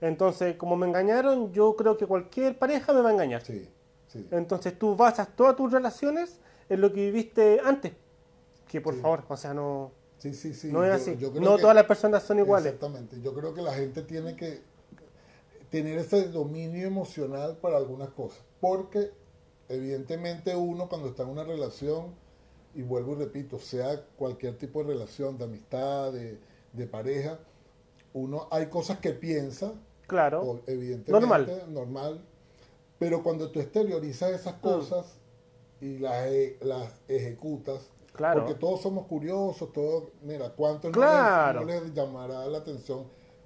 Entonces, 0.00 0.56
como 0.56 0.76
me 0.76 0.86
engañaron, 0.86 1.52
yo 1.52 1.76
creo 1.76 1.98
que 1.98 2.06
cualquier 2.06 2.58
pareja 2.58 2.94
me 2.94 3.02
va 3.02 3.10
a 3.10 3.12
engañar. 3.12 3.42
Sí, 3.44 3.68
sí. 4.06 4.26
Entonces, 4.30 4.78
tú 4.78 4.96
basas 4.96 5.28
todas 5.36 5.56
tus 5.56 5.70
relaciones 5.70 6.40
en 6.70 6.80
lo 6.80 6.90
que 6.90 7.00
viviste 7.02 7.60
antes. 7.62 7.92
Que 8.66 8.80
por 8.80 8.94
Sí. 8.94 9.00
favor, 9.00 9.24
o 9.28 9.36
sea, 9.36 9.52
no, 9.52 9.92
Sí, 10.18 10.34
sí, 10.34 10.52
sí. 10.52 10.68
no 10.72 10.84
es 10.84 10.90
Yo- 10.90 11.12
así. 11.12 11.16
yo 11.20 11.28
no 11.40 11.56
que- 11.56 11.62
todas 11.62 11.74
las 11.76 11.84
personas 11.86 12.22
son 12.24 12.38
iguales. 12.38 12.74
Exactamente. 12.74 13.20
Yo 13.22 13.32
creo 13.34 13.54
que 13.54 13.62
la 13.62 13.72
gente 13.74 14.02
tiene 14.02 14.34
que 14.36 14.60
tener 15.70 15.98
ese 15.98 16.28
dominio 16.28 16.86
emocional 16.86 17.56
para 17.58 17.76
algunas 17.76 18.08
cosas. 18.10 18.40
Porque 18.60 19.12
evidentemente 19.68 20.56
uno 20.56 20.88
cuando 20.88 21.08
está 21.08 21.22
en 21.22 21.28
una 21.30 21.44
relación, 21.44 22.14
y 22.74 22.82
vuelvo 22.82 23.12
y 23.12 23.16
repito, 23.16 23.58
sea 23.58 24.02
cualquier 24.16 24.56
tipo 24.58 24.82
de 24.82 24.92
relación, 24.94 25.38
de 25.38 25.44
amistad, 25.44 26.12
de, 26.12 26.38
de 26.72 26.86
pareja, 26.86 27.38
uno 28.12 28.48
hay 28.50 28.66
cosas 28.66 28.98
que 28.98 29.12
piensa, 29.12 29.72
Claro. 30.06 30.42
o- 30.42 30.60
evidentemente, 30.66 31.12
Normal. 31.12 31.64
normal, 31.68 32.20
pero 32.98 33.22
cuando 33.22 33.50
tú 33.50 33.60
exteriorizas 33.60 34.32
esas 34.32 34.54
cosas 34.54 35.06
y 35.80 35.98
las, 35.98 36.26
e- 36.26 36.58
las 36.62 36.92
ejecutas, 37.08 37.88
Claro. 38.18 38.40
porque 38.44 38.58
todos 38.58 38.82
somos 38.82 39.06
curiosos, 39.06 39.72
todos, 39.72 40.04
mira, 40.22 40.50
¿cuántos 40.50 40.90
no 40.90 40.98
Claro. 40.98 41.64
les- 41.64 41.76
no, 41.80 41.84
les, 41.86 41.94
llamará 41.94 42.44
la 42.46 42.58
atención 42.58 43.04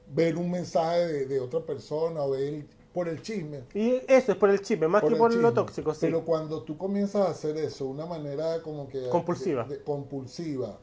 ver 0.08 0.36
un 0.36 0.50
mensaje 0.50 1.06
de, 1.06 1.26
de 1.26 1.40
otra 1.40 1.60
persona 1.60 2.22
o 2.22 2.30
ver 2.30 2.42
el- 2.54 2.68
por 2.94 3.06
el 3.06 3.20
chisme? 3.20 3.64
Y 3.74 4.00
eso 4.08 4.32
es 4.32 4.38
por 4.38 4.48
el 4.48 4.60
chisme, 4.62 4.88
más 4.88 5.02
que 5.02 5.14
por 5.14 5.32
lo 5.34 5.52
tóxico, 5.52 5.92
sí. 5.92 6.00
Pero 6.00 6.24
cuando 6.24 6.62
tú 6.62 6.76
comienzas 6.78 7.26
a 7.28 7.30
hacer 7.30 7.56
eso 7.58 7.84
de 7.84 7.90
una 7.90 8.06
manera 8.06 8.62
como 8.62 8.88
que... 8.88 9.08
Compulsiva. 9.10 9.64
de- 9.64 9.76
de- 9.76 9.84
compulsiva 9.84 10.78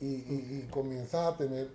y, 0.00 0.06
y- 0.06 0.62
y 0.64 0.68
comienzas 0.70 1.34
a 1.34 1.36
tener 1.36 1.68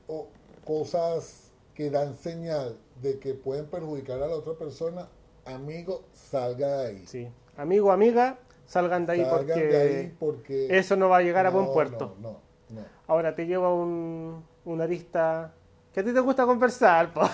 cosas 0.66 1.52
que 1.76 1.90
dan 1.90 2.16
señal 2.16 2.76
de 3.02 3.20
que 3.20 3.34
pueden 3.34 3.66
perjudicar 3.68 4.22
a 4.22 4.28
la 4.28 4.36
otra 4.36 4.54
persona, 4.54 5.08
amigo, 5.46 6.02
salga 6.14 6.80
de 6.80 6.88
ahí. 6.88 7.04
Sí. 7.08 7.28
Amigo, 7.58 7.92
amiga, 7.92 8.40
salgan 8.72 9.06
de 9.06 9.12
ahí 9.12 9.26
Salgan 9.26 9.38
porque 9.38 9.68
de 9.68 9.82
ahí 9.82 10.16
porque... 10.18 10.78
eso 10.78 10.96
no 10.96 11.10
va 11.10 11.18
a 11.18 11.22
llegar 11.22 11.46
a 11.46 11.50
buen 11.50 11.68
puerto. 11.74 12.16
No, 12.22 12.40
no. 12.70 12.86
Ahora 13.08 13.36
te 13.36 13.46
llevo 13.46 13.66
a 13.66 13.76
un, 13.76 14.46
una 14.64 14.86
arista 14.86 15.54
que 15.94 16.00
a 16.00 16.04
ti 16.06 16.14
te 16.14 16.22
gusta 16.22 16.46
conversar. 16.46 17.14
po. 17.14 17.22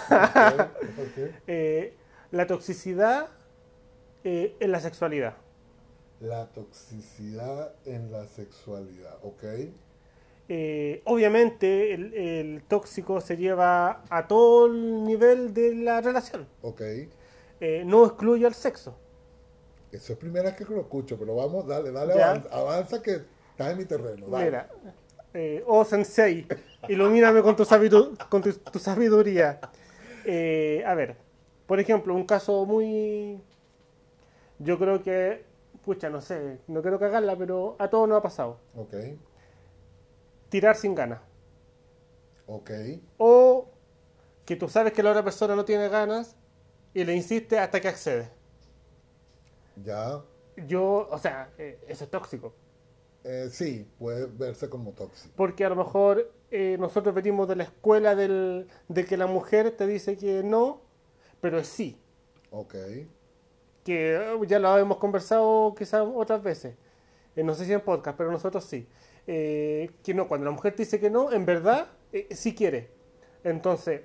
Eh, 1.48 1.94
la 2.32 2.48
toxicidad 2.48 3.28
eh, 4.24 4.56
en 4.60 4.72
la 4.72 4.80
sexualidad. 4.80 5.36
La 6.20 6.48
toxicidad 6.48 7.74
en 7.86 8.12
la 8.12 8.26
sexualidad, 8.26 9.18
¿ok? 9.22 9.44
Eh, 10.50 11.02
obviamente 11.06 11.94
el, 11.94 12.14
el 12.16 12.64
tóxico 12.64 13.22
se 13.22 13.38
lleva 13.38 14.04
a 14.10 14.28
todo 14.28 14.66
el 14.66 15.04
nivel 15.06 15.54
de 15.54 15.76
la 15.76 16.02
relación. 16.02 16.48
Ok. 16.64 16.82
No 17.86 18.06
excluye 18.06 18.46
al 18.46 18.56
sexo. 18.56 18.96
Eso 19.92 20.14
es 20.14 20.20
primera 20.20 20.50
vez 20.50 20.56
que 20.58 20.66
lo 20.66 20.82
escucho, 20.82 21.18
pero 21.18 21.36
vamos, 21.36 21.66
dale, 21.68 21.92
dale, 21.92 22.14
avanza, 22.14 22.50
avanza 22.52 23.02
que 23.02 23.22
estás 23.52 23.72
en 23.72 23.78
mi 23.78 23.86
terreno. 23.86 24.28
Dale. 24.28 24.46
Mira, 24.46 24.70
eh, 25.34 25.64
oh 25.66 25.86
sensei, 25.86 26.48
ilumíname 26.88 27.42
con 27.42 27.56
tu, 27.56 27.64
sabidu- 27.64 28.18
con 28.30 28.42
tu, 28.42 28.52
tu 28.54 28.80
sabiduría. 28.80 29.60
Eh, 30.26 30.84
a 30.86 30.94
ver, 30.96 31.16
Por 31.66 31.80
ejemplo, 31.80 32.14
un 32.16 32.26
caso 32.26 32.66
muy... 32.66 33.42
Yo 34.60 34.78
creo 34.80 35.02
que, 35.04 35.46
pucha, 35.84 36.10
no 36.10 36.22
sé, 36.22 36.60
no 36.68 36.82
quiero 36.82 37.00
cagarla, 37.00 37.36
pero 37.38 37.76
a 37.80 37.90
todos 37.90 38.08
nos 38.10 38.18
ha 38.20 38.22
pasado. 38.22 38.58
Ok, 38.76 38.94
Tirar 40.50 40.76
sin 40.76 40.96
ganas. 40.96 41.22
ok, 42.48 42.72
O 43.18 43.68
que 44.46 44.56
tú 44.56 44.70
sabes 44.70 44.94
que 44.94 45.04
la 45.04 45.12
otra 45.12 45.24
persona 45.24 45.56
no 45.56 45.66
tiene 45.66 45.90
ganas 45.90 46.36
y 46.94 47.04
le 47.04 47.14
insiste 47.16 47.60
hasta 47.60 47.82
que 47.82 47.90
accede. 47.90 48.30
Ya. 49.84 50.24
Yo, 50.58 51.08
o 51.12 51.18
sea, 51.20 51.54
eh, 51.58 51.80
eso 51.88 52.04
es 52.06 52.10
tóxico. 52.12 52.54
Eh, 53.24 53.50
sí, 53.52 53.86
puede 54.00 54.26
verse 54.28 54.70
como 54.70 54.94
tóxico. 54.94 55.36
Porque 55.36 55.66
a 55.66 55.70
lo 55.70 55.76
mejor 55.76 56.32
eh, 56.52 56.78
nosotros 56.80 57.14
venimos 57.14 57.48
de 57.48 57.56
la 57.58 57.64
escuela 57.64 58.16
del, 58.16 58.68
de 58.88 59.06
que 59.06 59.18
la 59.18 59.28
mujer 59.28 59.72
te 59.76 59.86
dice 59.88 60.18
que 60.18 60.44
no, 60.44 60.82
pero 61.42 61.60
es 61.60 61.68
sí. 61.68 62.02
Ok, 62.50 62.76
Que 63.84 64.16
eh, 64.16 64.40
ya 64.48 64.60
lo 64.60 64.78
hemos 64.78 64.98
conversado 64.98 65.74
quizás 65.76 66.04
otras 66.06 66.44
veces. 66.44 66.76
Eh, 67.36 67.44
no 67.44 67.54
sé 67.54 67.66
si 67.66 67.74
en 67.74 67.82
podcast, 67.82 68.18
pero 68.18 68.32
nosotros 68.32 68.64
sí. 68.66 68.88
Que 69.26 70.14
no, 70.16 70.28
cuando 70.28 70.46
la 70.46 70.52
mujer 70.52 70.74
te 70.76 70.84
dice 70.84 71.00
que 71.00 71.10
no, 71.10 71.32
en 71.34 71.46
verdad 71.46 71.88
sí 72.32 72.56
quiere. 72.56 72.90
Entonces, 73.44 74.02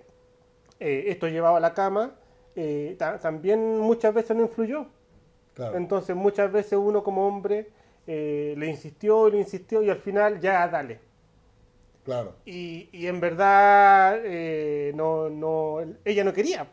esto 0.81 1.29
llevado 1.29 1.57
a 1.57 1.61
la 1.61 1.75
cama, 1.75 2.17
eh, 2.57 2.97
ta- 2.99 3.19
también 3.21 3.79
muchas 3.79 4.13
veces 4.15 4.37
no 4.37 4.43
influyó. 4.43 4.87
Claro. 5.55 5.77
Entonces 5.77 6.17
muchas 6.17 6.51
veces 6.53 6.75
uno 6.81 7.03
como 7.05 7.27
hombre 7.27 7.71
eh, 8.07 8.55
le 8.57 8.67
insistió 8.69 9.29
y 9.29 9.33
le 9.33 9.38
insistió 9.38 9.83
y 9.83 9.91
al 9.91 9.99
final 9.99 10.41
ya 10.41 10.67
dale. 10.69 11.01
Claro. 12.05 12.35
Y, 12.45 12.88
y 12.93 13.07
en 13.07 13.21
verdad 13.21 14.19
eh, 14.25 14.93
no, 14.95 15.31
no, 15.31 15.79
ella 16.05 16.25
no 16.25 16.33
quería. 16.33 16.67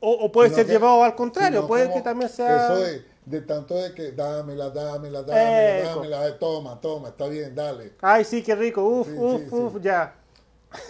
O, 0.00 0.12
o 0.12 0.30
puede 0.32 0.50
Sino 0.50 0.56
ser 0.58 0.66
que- 0.66 0.72
llevado 0.72 1.02
al 1.02 1.14
contrario, 1.16 1.66
puede 1.66 1.92
que 1.92 2.02
también 2.02 2.28
sea... 2.30 2.66
Eso 2.66 2.76
de, 2.80 3.04
de 3.24 3.40
tanto 3.40 3.74
de 3.74 3.94
que 3.94 4.12
dámela, 4.12 4.70
dámela, 4.70 5.22
dámela, 5.22 5.78
Eco. 5.80 5.88
dámela, 5.88 6.28
eh, 6.28 6.32
toma, 6.38 6.80
toma, 6.80 7.08
está 7.08 7.26
bien, 7.26 7.54
dale. 7.54 7.92
Ay, 8.00 8.24
sí, 8.24 8.42
qué 8.42 8.54
rico, 8.54 8.84
uf, 8.84 9.08
Sí, 9.08 9.14
uf, 9.16 9.42
sí, 9.48 9.48
uf, 9.50 9.72
sí. 9.74 9.80
ya. 9.82 10.14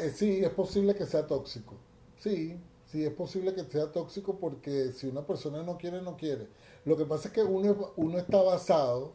Eh, 0.00 0.10
sí, 0.14 0.44
es 0.44 0.50
posible 0.50 0.94
que 0.94 1.06
sea 1.06 1.26
tóxico. 1.26 1.74
Sí, 2.18 2.58
sí, 2.86 3.04
es 3.04 3.12
posible 3.12 3.54
que 3.54 3.64
sea 3.64 3.92
tóxico 3.92 4.38
porque 4.38 4.92
si 4.92 5.06
una 5.06 5.26
persona 5.26 5.62
no 5.62 5.76
quiere, 5.78 6.02
no 6.02 6.16
quiere. 6.16 6.48
Lo 6.84 6.96
que 6.96 7.04
pasa 7.04 7.28
es 7.28 7.34
que 7.34 7.42
uno, 7.42 7.92
uno 7.96 8.18
está 8.18 8.42
basado 8.42 9.12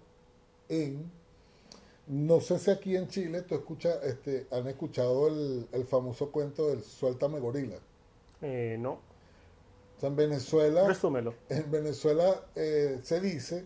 en, 0.69 1.11
no 2.07 2.39
sé 2.41 2.57
si 2.59 2.71
aquí 2.71 2.95
en 2.95 3.07
Chile 3.07 3.41
tú 3.43 3.55
escuchas, 3.55 4.03
este, 4.03 4.47
han 4.51 4.67
escuchado 4.67 5.27
el, 5.27 5.67
el 5.71 5.85
famoso 5.85 6.31
cuento 6.31 6.67
del 6.69 6.81
suéltame 6.83 7.39
gorila. 7.39 7.75
Eh, 8.41 8.77
no, 8.79 8.93
O 8.93 9.99
sea, 9.99 10.09
en 10.09 10.15
Venezuela, 10.15 10.87
resúmelo. 10.87 11.33
en 11.49 11.69
Venezuela 11.69 12.43
eh, 12.55 12.99
se 13.03 13.19
dice 13.21 13.65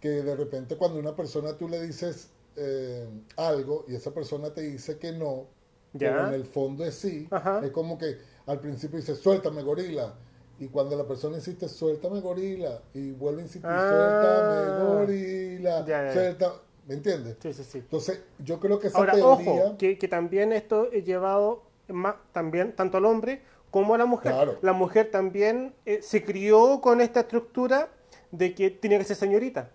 que 0.00 0.08
de 0.22 0.36
repente 0.36 0.76
cuando 0.76 0.98
una 0.98 1.14
persona 1.16 1.56
tú 1.56 1.68
le 1.68 1.82
dices 1.84 2.28
eh, 2.56 3.06
algo 3.36 3.84
y 3.88 3.96
esa 3.96 4.12
persona 4.12 4.50
te 4.54 4.62
dice 4.62 4.96
que 4.98 5.12
no, 5.12 5.46
Ya. 5.92 6.12
pero 6.12 6.28
en 6.28 6.34
el 6.34 6.44
fondo 6.46 6.84
es 6.84 6.94
sí, 6.94 7.26
Ajá. 7.30 7.60
es 7.64 7.70
como 7.72 7.98
que 7.98 8.16
al 8.46 8.60
principio 8.60 8.98
dice 8.98 9.16
suéltame 9.16 9.62
gorila 9.62 10.14
y 10.58 10.66
cuando 10.68 10.96
la 10.96 11.04
persona 11.06 11.36
insiste 11.36 11.68
suéltame 11.68 12.20
gorila 12.20 12.80
y 12.94 13.12
vuelve 13.12 13.40
a 13.42 13.44
insistir 13.44 13.70
Ah. 13.70 13.88
suéltame 13.88 14.84
gorila, 14.84 15.80
Ya, 15.86 15.86
ya, 15.86 16.04
ya. 16.06 16.12
suelta, 16.12 16.52
¿me 16.86 16.94
entiendes? 16.94 17.36
Sí, 17.40 17.52
sí, 17.52 17.64
sí. 17.64 17.78
Entonces 17.78 18.20
yo 18.38 18.58
creo 18.60 18.78
que 18.78 18.88
esa 18.88 18.98
Ahora, 18.98 19.12
teoría, 19.14 19.50
ojo, 19.64 19.76
que, 19.78 19.98
que 19.98 20.08
también 20.08 20.52
esto 20.52 20.90
es 20.92 21.04
llevado 21.04 21.62
más, 21.88 22.16
también 22.32 22.74
tanto 22.74 22.98
al 22.98 23.04
hombre 23.04 23.42
como 23.70 23.94
a 23.94 23.98
la 23.98 24.06
mujer. 24.06 24.32
Claro. 24.32 24.58
La 24.62 24.72
mujer 24.72 25.10
también 25.10 25.74
eh, 25.86 26.00
se 26.02 26.24
crió 26.24 26.80
con 26.80 27.00
esta 27.00 27.20
estructura 27.20 27.88
de 28.30 28.54
que 28.54 28.70
tiene 28.70 28.98
que 28.98 29.04
ser 29.04 29.16
señorita. 29.16 29.70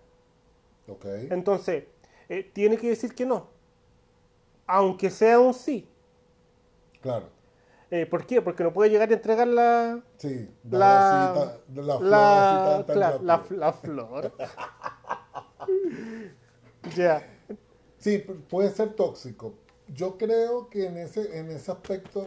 ok, 0.88 1.04
Entonces, 1.30 1.84
eh, 2.28 2.50
tiene 2.52 2.76
que 2.76 2.88
decir 2.88 3.14
que 3.14 3.24
no. 3.26 3.48
Aunque 4.66 5.10
sea 5.10 5.38
un 5.38 5.54
sí. 5.54 5.88
claro, 7.00 7.28
Eh, 7.96 8.06
¿Por 8.06 8.26
qué? 8.26 8.42
Porque 8.42 8.64
no 8.64 8.72
puede 8.72 8.90
llegar 8.90 9.08
a 9.08 9.14
entregar 9.14 9.46
la... 9.46 10.02
sí, 10.16 10.50
La, 10.68 11.58
la 11.74 11.98
flor 12.00 12.96
la, 12.96 13.18
la, 13.22 13.36
rápido. 13.36 13.60
la 13.60 13.72
flor. 13.72 14.32
ya. 16.96 17.22
Sí, 17.98 18.18
pu- 18.26 18.42
puede 18.48 18.70
ser 18.70 18.94
tóxico. 18.94 19.54
Yo 19.88 20.18
creo 20.18 20.68
que 20.70 20.86
en 20.86 20.96
ese, 20.98 21.38
en 21.38 21.50
ese 21.50 21.70
aspecto 21.70 22.26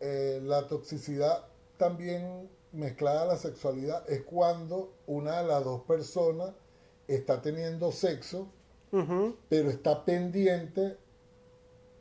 eh, 0.00 0.40
la 0.44 0.66
toxicidad 0.68 1.46
también 1.76 2.48
mezclada 2.72 3.22
a 3.22 3.26
la 3.26 3.36
sexualidad 3.38 4.08
es 4.08 4.22
cuando 4.22 4.92
una 5.06 5.42
de 5.42 5.48
las 5.48 5.64
dos 5.64 5.82
personas 5.82 6.50
está 7.08 7.42
teniendo 7.42 7.90
sexo, 7.90 8.48
pero 9.48 9.70
está 9.70 10.04
pendiente 10.04 10.98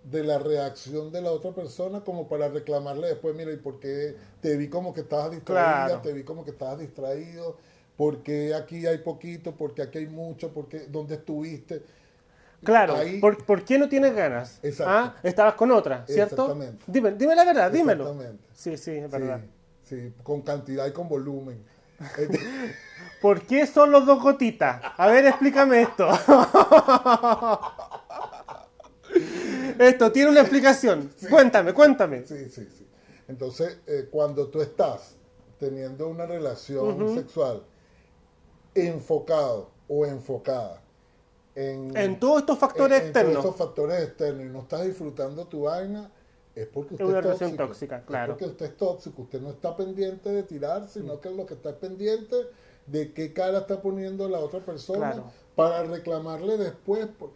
de 0.03 0.23
la 0.23 0.39
reacción 0.39 1.11
de 1.11 1.21
la 1.21 1.31
otra 1.31 1.51
persona 1.51 2.01
como 2.01 2.27
para 2.27 2.47
reclamarle 2.49 3.07
después, 3.07 3.35
mira, 3.35 3.51
¿y 3.51 3.57
por 3.57 3.79
qué 3.79 4.15
te 4.41 4.57
vi 4.57 4.67
como 4.67 4.93
que 4.93 5.01
estabas 5.01 5.31
distraída? 5.31 5.85
Claro. 5.85 6.01
Te 6.01 6.13
vi 6.13 6.23
como 6.23 6.43
que 6.43 6.51
estabas 6.51 6.79
distraído. 6.79 7.57
¿Por 7.97 8.23
qué 8.23 8.55
aquí 8.55 8.87
hay 8.87 8.97
poquito? 8.99 9.51
¿Por 9.53 9.73
qué 9.75 9.83
aquí 9.83 9.99
hay 9.99 10.07
mucho? 10.07 10.49
¿Por 10.49 10.67
qué? 10.67 10.87
¿Dónde 10.87 11.15
estuviste? 11.15 11.83
Claro, 12.63 12.95
Ahí- 12.95 13.19
¿por, 13.19 13.43
por 13.45 13.63
qué 13.63 13.77
no 13.77 13.89
tienes 13.89 14.15
ganas? 14.15 14.59
Exacto. 14.63 14.91
Ah, 14.91 15.15
estabas 15.23 15.55
con 15.55 15.71
otra, 15.71 16.05
¿cierto? 16.07 16.35
Exactamente. 16.35 16.83
Dime, 16.87 17.11
dime 17.13 17.35
la 17.35 17.43
verdad, 17.45 17.71
dímelo. 17.71 18.03
Exactamente. 18.05 18.43
Sí, 18.53 18.77
sí, 18.77 18.91
es 18.91 19.05
Sí, 19.05 19.11
verdad. 19.11 19.39
sí, 19.83 20.13
con 20.23 20.41
cantidad 20.41 20.85
y 20.87 20.91
con 20.91 21.07
volumen. 21.09 21.63
¿Por 23.21 23.41
qué 23.43 23.67
son 23.67 23.91
los 23.91 24.05
dos 24.05 24.21
gotitas? 24.21 24.81
A 24.97 25.07
ver, 25.07 25.25
explícame 25.25 25.81
esto. 25.83 26.07
esto 29.81 30.11
tiene 30.11 30.31
una 30.31 30.41
explicación. 30.41 31.11
Cuéntame, 31.29 31.73
cuéntame. 31.73 32.25
sí, 32.25 32.49
sí, 32.49 32.67
sí. 32.77 32.87
Entonces, 33.27 33.77
eh, 33.87 34.07
cuando 34.11 34.47
tú 34.47 34.61
estás 34.61 35.15
teniendo 35.59 36.07
una 36.07 36.25
relación 36.25 37.13
sexual 37.15 37.63
enfocado 38.75 39.69
o 39.87 40.05
enfocada 40.05 40.81
en, 41.55 41.95
En 41.97 42.19
todos 42.19 42.39
estos 42.39 42.57
factores 42.57 43.01
en- 43.01 43.07
en 43.07 43.13
todos 43.13 43.23
externos. 43.25 43.45
esos 43.45 43.55
factores 43.57 44.01
externos 44.03 44.45
y 44.45 44.49
no 44.49 44.59
estás 44.61 44.85
disfrutando 44.85 45.45
tu 45.47 45.63
vaina, 45.63 46.09
es 46.55 46.67
porque 46.67 46.93
usted 46.95 47.05
una 47.05 47.19
es 47.19 47.23
relación 47.25 47.49
tóxico. 47.51 47.67
tóxica, 47.67 47.97
Es 47.97 48.03
claro. 48.05 48.33
porque 48.33 48.45
usted 48.45 48.65
es 48.67 48.77
tóxico. 48.77 49.21
Usted 49.23 49.41
no 49.41 49.49
está 49.51 49.75
pendiente 49.75 50.29
de 50.29 50.43
tirar, 50.43 50.87
sino 50.87 51.19
que 51.19 51.29
lo 51.29 51.45
que 51.45 51.53
está 51.55 51.75
pendiente 51.77 52.35
de 52.87 53.13
qué 53.13 53.33
cara 53.33 53.59
está 53.59 53.81
poniendo 53.81 54.27
la 54.29 54.39
otra 54.39 54.59
persona 54.61 55.11
Claro. 55.11 55.31
para 55.55 55.83
reclamarle 55.83 56.57
después. 56.57 57.07
por- 57.07 57.31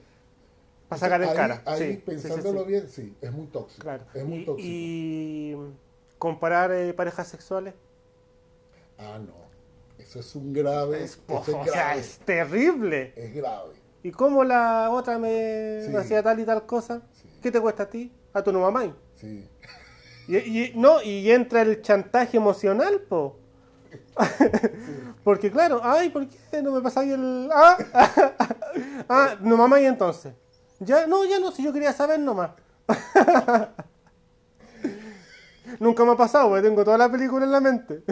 Para 0.87 0.99
sacar 0.99 1.21
ahí, 1.21 1.35
cara. 1.35 1.61
Ahí, 1.65 1.79
sí, 1.79 1.85
sí, 1.85 1.93
sí, 1.95 2.01
pensándolo 2.05 2.61
sí. 2.61 2.67
bien, 2.67 2.89
sí, 2.89 3.15
es 3.21 3.31
muy 3.31 3.47
tóxico. 3.47 3.81
Claro. 3.81 4.03
Es 4.13 4.23
muy 4.23 4.39
y, 4.39 4.45
tóxico. 4.45 4.67
y 4.69 5.57
comparar 6.19 6.71
eh, 6.71 6.93
parejas 6.93 7.27
sexuales. 7.27 7.73
Ah, 8.97 9.19
no. 9.19 9.33
Eso 9.97 10.19
es 10.19 10.35
un 10.35 10.53
grave. 10.53 11.03
Es, 11.03 11.19
es 11.27 11.49
o 11.49 11.65
sea, 11.65 11.95
es 11.95 12.19
terrible. 12.19 13.13
Es 13.15 13.33
grave. 13.33 13.73
¿Y 14.03 14.11
cómo 14.11 14.43
la 14.43 14.91
otra 14.91 15.17
me 15.17 15.79
hacía 15.97 16.21
tal 16.21 16.39
y 16.39 16.45
tal 16.45 16.65
cosa? 16.65 17.01
¿Qué 17.41 17.51
te 17.51 17.59
cuesta 17.59 17.83
a 17.83 17.89
ti? 17.89 18.11
A 18.33 18.43
tu 18.43 18.53
mamá. 18.53 18.95
Sí. 19.15 19.49
Y, 20.27 20.37
y- 20.37 20.73
no, 20.75 21.01
y 21.01 21.31
entra 21.31 21.61
el 21.63 21.81
chantaje 21.81 22.37
emocional, 22.37 23.01
po. 23.01 23.37
Porque 25.23 25.51
claro, 25.51 25.81
ay, 25.83 26.09
¿por 26.09 26.27
qué 26.27 26.61
no 26.61 26.71
me 26.71 26.81
pasáis 26.81 27.13
el... 27.13 27.49
Ah, 27.51 27.77
ah 29.09 29.37
no 29.41 29.57
mamá 29.57 29.81
y 29.81 29.85
entonces. 29.85 30.33
Ya, 30.79 31.07
no, 31.07 31.25
ya 31.25 31.39
no, 31.39 31.51
si 31.51 31.63
yo 31.63 31.73
quería 31.73 31.93
saber 31.93 32.19
nomás. 32.19 32.51
Nunca 35.79 36.05
me 36.05 36.11
ha 36.11 36.15
pasado, 36.17 36.49
porque 36.49 36.67
tengo 36.67 36.83
toda 36.83 36.97
la 36.97 37.11
película 37.11 37.45
en 37.45 37.51
la 37.51 37.59
mente. 37.59 38.03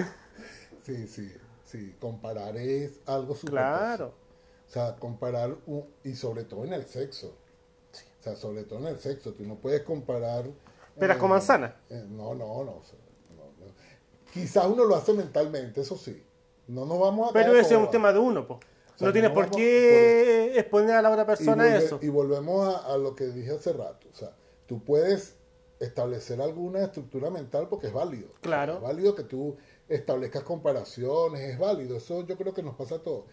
Sí, 0.82 1.08
sí, 1.08 1.32
sí. 1.64 1.96
Comparar 2.00 2.58
es 2.58 3.00
algo 3.06 3.36
súper 3.36 3.52
Claro. 3.52 4.14
O 4.68 4.72
sea, 4.74 4.96
comparar, 4.96 5.56
un- 5.68 5.86
y 6.04 6.16
sobre 6.16 6.46
todo 6.46 6.66
en 6.66 6.74
el 6.74 6.86
sexo. 6.86 7.36
O 8.20 8.24
sea, 8.24 8.36
sobre 8.36 8.64
todo 8.64 8.80
en 8.80 8.88
el 8.88 9.00
sexo. 9.00 9.34
Tú 9.34 9.44
no 9.46 9.56
puedes 9.56 9.84
comparar... 9.84 10.46
Peras 10.98 11.18
con 11.18 11.30
manzana. 11.30 11.76
eh, 11.90 12.06
no, 12.10 12.34
no, 12.34 12.64
no, 12.64 12.66
no, 12.66 12.74
no. 12.74 12.82
Quizás 14.34 14.66
uno 14.66 14.86
lo 14.86 14.96
hace 14.96 15.14
mentalmente, 15.14 15.82
eso 15.82 15.96
sí. 15.98 16.24
No 16.68 16.86
nos 16.86 17.00
vamos 17.00 17.30
a... 17.30 17.34
Pero 17.34 17.52
ese 17.54 17.76
es 17.76 17.80
un 17.80 17.92
tema 17.92 18.12
de 18.12 18.20
uno, 18.20 18.48
sea, 18.98 19.08
no 19.08 19.14
tienes 19.14 19.32
no 19.32 19.36
por 19.36 19.50
qué 19.52 20.58
exponer 20.60 20.92
a 20.96 21.02
la 21.02 21.10
otra 21.10 21.24
y, 21.24 21.26
persona 21.26 21.66
volve- 21.66 21.78
eso. 21.78 22.00
y 22.02 22.08
volvemos 22.10 22.76
a, 22.76 22.94
a 22.94 22.98
lo 22.98 23.16
que 23.16 23.26
dije 23.28 23.52
hace 23.52 23.74
rato. 23.74 24.08
O 24.12 24.16
sea, 24.16 24.32
tú 24.66 24.84
puedes 24.84 25.36
establecer 25.80 26.42
alguna 26.42 26.84
estructura 26.84 27.30
mental 27.30 27.68
porque 27.70 27.88
es 27.88 27.94
válido. 27.94 28.28
O 28.28 28.32
sea, 28.32 28.42
Claro. 28.42 28.74
es 28.76 28.82
válido 28.82 29.16
que 29.16 29.24
tú 29.24 29.58
establezcas 29.90 30.44
comparaciones, 30.44 31.42
es 31.42 31.60
válido. 31.60 31.98
Eso 31.98 32.26
yo 32.26 32.38
creo 32.38 32.54
que 32.54 32.64
nos 32.64 32.76
pasa 32.76 32.96
a 32.96 33.00
todos. 33.04 33.26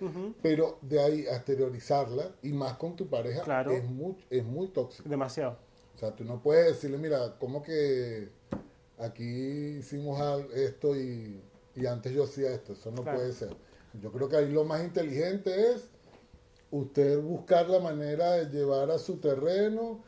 Pero 0.42 0.78
de 0.82 1.00
ahí 1.00 1.26
a 1.26 1.36
exteriorizarla 1.36 2.32
y 2.42 2.52
más 2.52 2.76
con 2.76 2.96
tu 2.96 3.08
pareja 3.08 3.42
Claro. 3.42 3.70
es, 3.70 3.84
muy, 3.84 4.16
es 4.30 4.44
muy 4.44 4.68
tóxico. 4.68 5.08
Demasiado. 5.08 5.58
O 5.94 5.98
sea, 5.98 6.14
tú 6.16 6.24
no 6.24 6.42
puedes 6.42 6.66
decirle, 6.66 6.98
mira, 6.98 7.36
¿cómo 7.38 7.62
que 7.62 8.30
aquí 8.98 9.76
hicimos 9.78 10.20
esto 10.54 10.96
y, 10.96 11.40
y 11.76 11.86
antes 11.86 12.12
yo 12.12 12.24
hacía 12.24 12.50
esto. 12.52 12.72
Eso 12.72 12.90
no 12.90 13.02
Claro. 13.02 13.18
puede 13.18 13.32
ser. 13.32 13.54
Yo 13.94 14.12
creo 14.12 14.28
que 14.28 14.36
ahí 14.36 14.50
lo 14.52 14.64
más 14.64 14.82
inteligente 14.82 15.72
es 15.72 15.90
usted 16.70 17.20
buscar 17.20 17.68
la 17.68 17.80
manera 17.80 18.32
de 18.32 18.46
llevar 18.46 18.90
a 18.90 18.98
su 18.98 19.16
terreno 19.18 20.02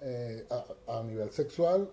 eh, 0.00 0.46
a, 0.50 0.98
a 0.98 1.02
nivel 1.02 1.30
sexual 1.30 1.90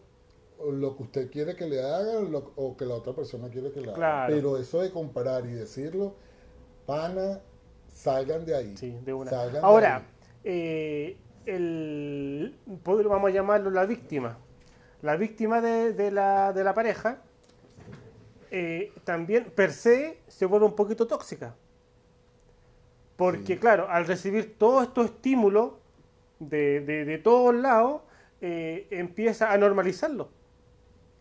lo 0.72 0.96
que 0.96 1.04
usted 1.04 1.32
quiere 1.32 1.56
que 1.56 1.66
le 1.66 1.82
haga 1.82 2.20
lo- 2.20 2.52
o 2.56 2.78
que 2.78 2.86
la 2.86 2.94
otra 2.94 3.14
persona 3.14 3.50
quiere 3.50 3.72
que 3.72 3.82
le 3.82 3.88
haga. 3.88 3.96
Claro. 3.96 4.34
Pero 4.36 4.58
eso 4.58 4.82
de 4.82 4.92
comparar 4.92 5.44
y 5.48 5.54
decirlo, 5.54 6.14
pana, 6.86 7.40
salgan 7.88 8.46
de 8.46 8.56
ahí. 8.56 8.78
Sí, 8.78 8.96
de 9.04 9.12
una. 9.14 9.32
De 9.48 9.58
Ahora, 9.60 9.96
ahí. 9.98 10.04
eh, 10.44 11.18
el, 11.48 12.56
vamos 12.86 13.30
a 13.30 13.34
llamarlo 13.34 13.72
la 13.72 13.86
víctima. 13.88 14.38
La 15.02 15.16
víctima 15.16 15.62
de, 15.62 15.94
de 15.94 16.12
la, 16.12 16.54
de 16.54 16.64
la 16.64 16.76
pareja 16.76 17.24
eh, 18.52 18.94
también 19.06 19.46
per 19.56 19.72
se 19.72 20.20
se 20.28 20.46
vuelve 20.46 20.66
un 20.68 20.76
poquito 20.76 21.08
tóxica. 21.08 21.56
Porque, 23.16 23.54
Sí. 23.54 23.58
claro, 23.60 23.88
al 23.90 24.06
recibir 24.08 24.58
todos 24.58 24.84
estos 24.88 25.06
estímulos 25.06 25.74
de, 26.40 26.82
de, 26.82 27.06
de 27.06 27.18
todos 27.20 27.54
lados, 27.54 28.02
eh, 28.42 28.88
empieza 28.92 29.52
a 29.52 29.58
normalizarlo. 29.58 30.30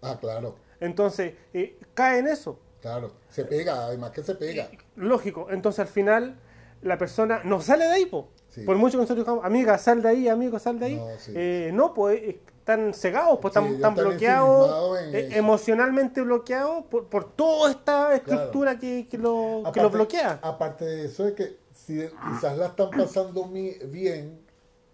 Ah, 0.03 0.17
claro, 0.19 0.57
Entonces, 0.81 1.35
eh, 1.53 1.79
cae 1.93 2.19
en 2.21 2.29
eso. 2.29 2.59
claro. 2.81 3.13
Se 3.29 3.45
pega, 3.45 3.85
además 3.85 4.13
que 4.13 4.23
se 4.23 4.35
pega. 4.35 4.71
Lógico, 4.97 5.49
entonces 5.51 5.81
al 5.81 5.89
final 5.89 6.37
la 6.81 6.97
persona 6.97 7.43
no 7.45 7.61
sale 7.61 7.85
de 7.85 7.91
ahí, 7.93 8.07
po. 8.07 8.29
Sí. 8.49 8.63
por 8.63 8.75
mucho 8.77 8.97
que 8.99 9.03
nosotros 9.03 9.25
digamos, 9.25 9.45
amiga, 9.45 9.79
sal 9.79 10.03
de 10.03 10.09
ahí, 10.09 10.29
amigo, 10.29 10.59
sal 10.59 10.81
de 10.81 10.87
ahí. 10.87 10.97
No, 10.97 11.07
sí. 11.19 11.33
No, 11.73 11.95
pues 11.95 12.21
están 12.71 12.95
cegados, 12.95 13.39
pues 13.41 13.53
Sí, 13.55 13.59
están, 13.61 13.75
están 13.75 13.95
bloqueados, 13.95 14.99
eh, 15.01 15.27
eso. 15.29 15.37
emocionalmente 15.39 16.23
bloqueados 16.23 16.85
por, 16.87 17.07
por 17.09 17.33
toda 17.33 17.71
esta 17.71 18.15
estructura 18.15 18.79
que, 18.79 19.07
que 19.09 19.19
lo, 19.19 19.63
que 19.73 19.81
lo 19.83 19.91
bloquea. 19.91 20.39
Aparte 20.43 20.85
de 20.85 21.05
eso, 21.07 21.25
de 21.25 21.35
que 21.35 21.57
si 21.75 22.01
quizás 22.33 22.57
la 22.57 22.67
están 22.67 22.91
pasando 22.91 23.45
bien 23.47 24.41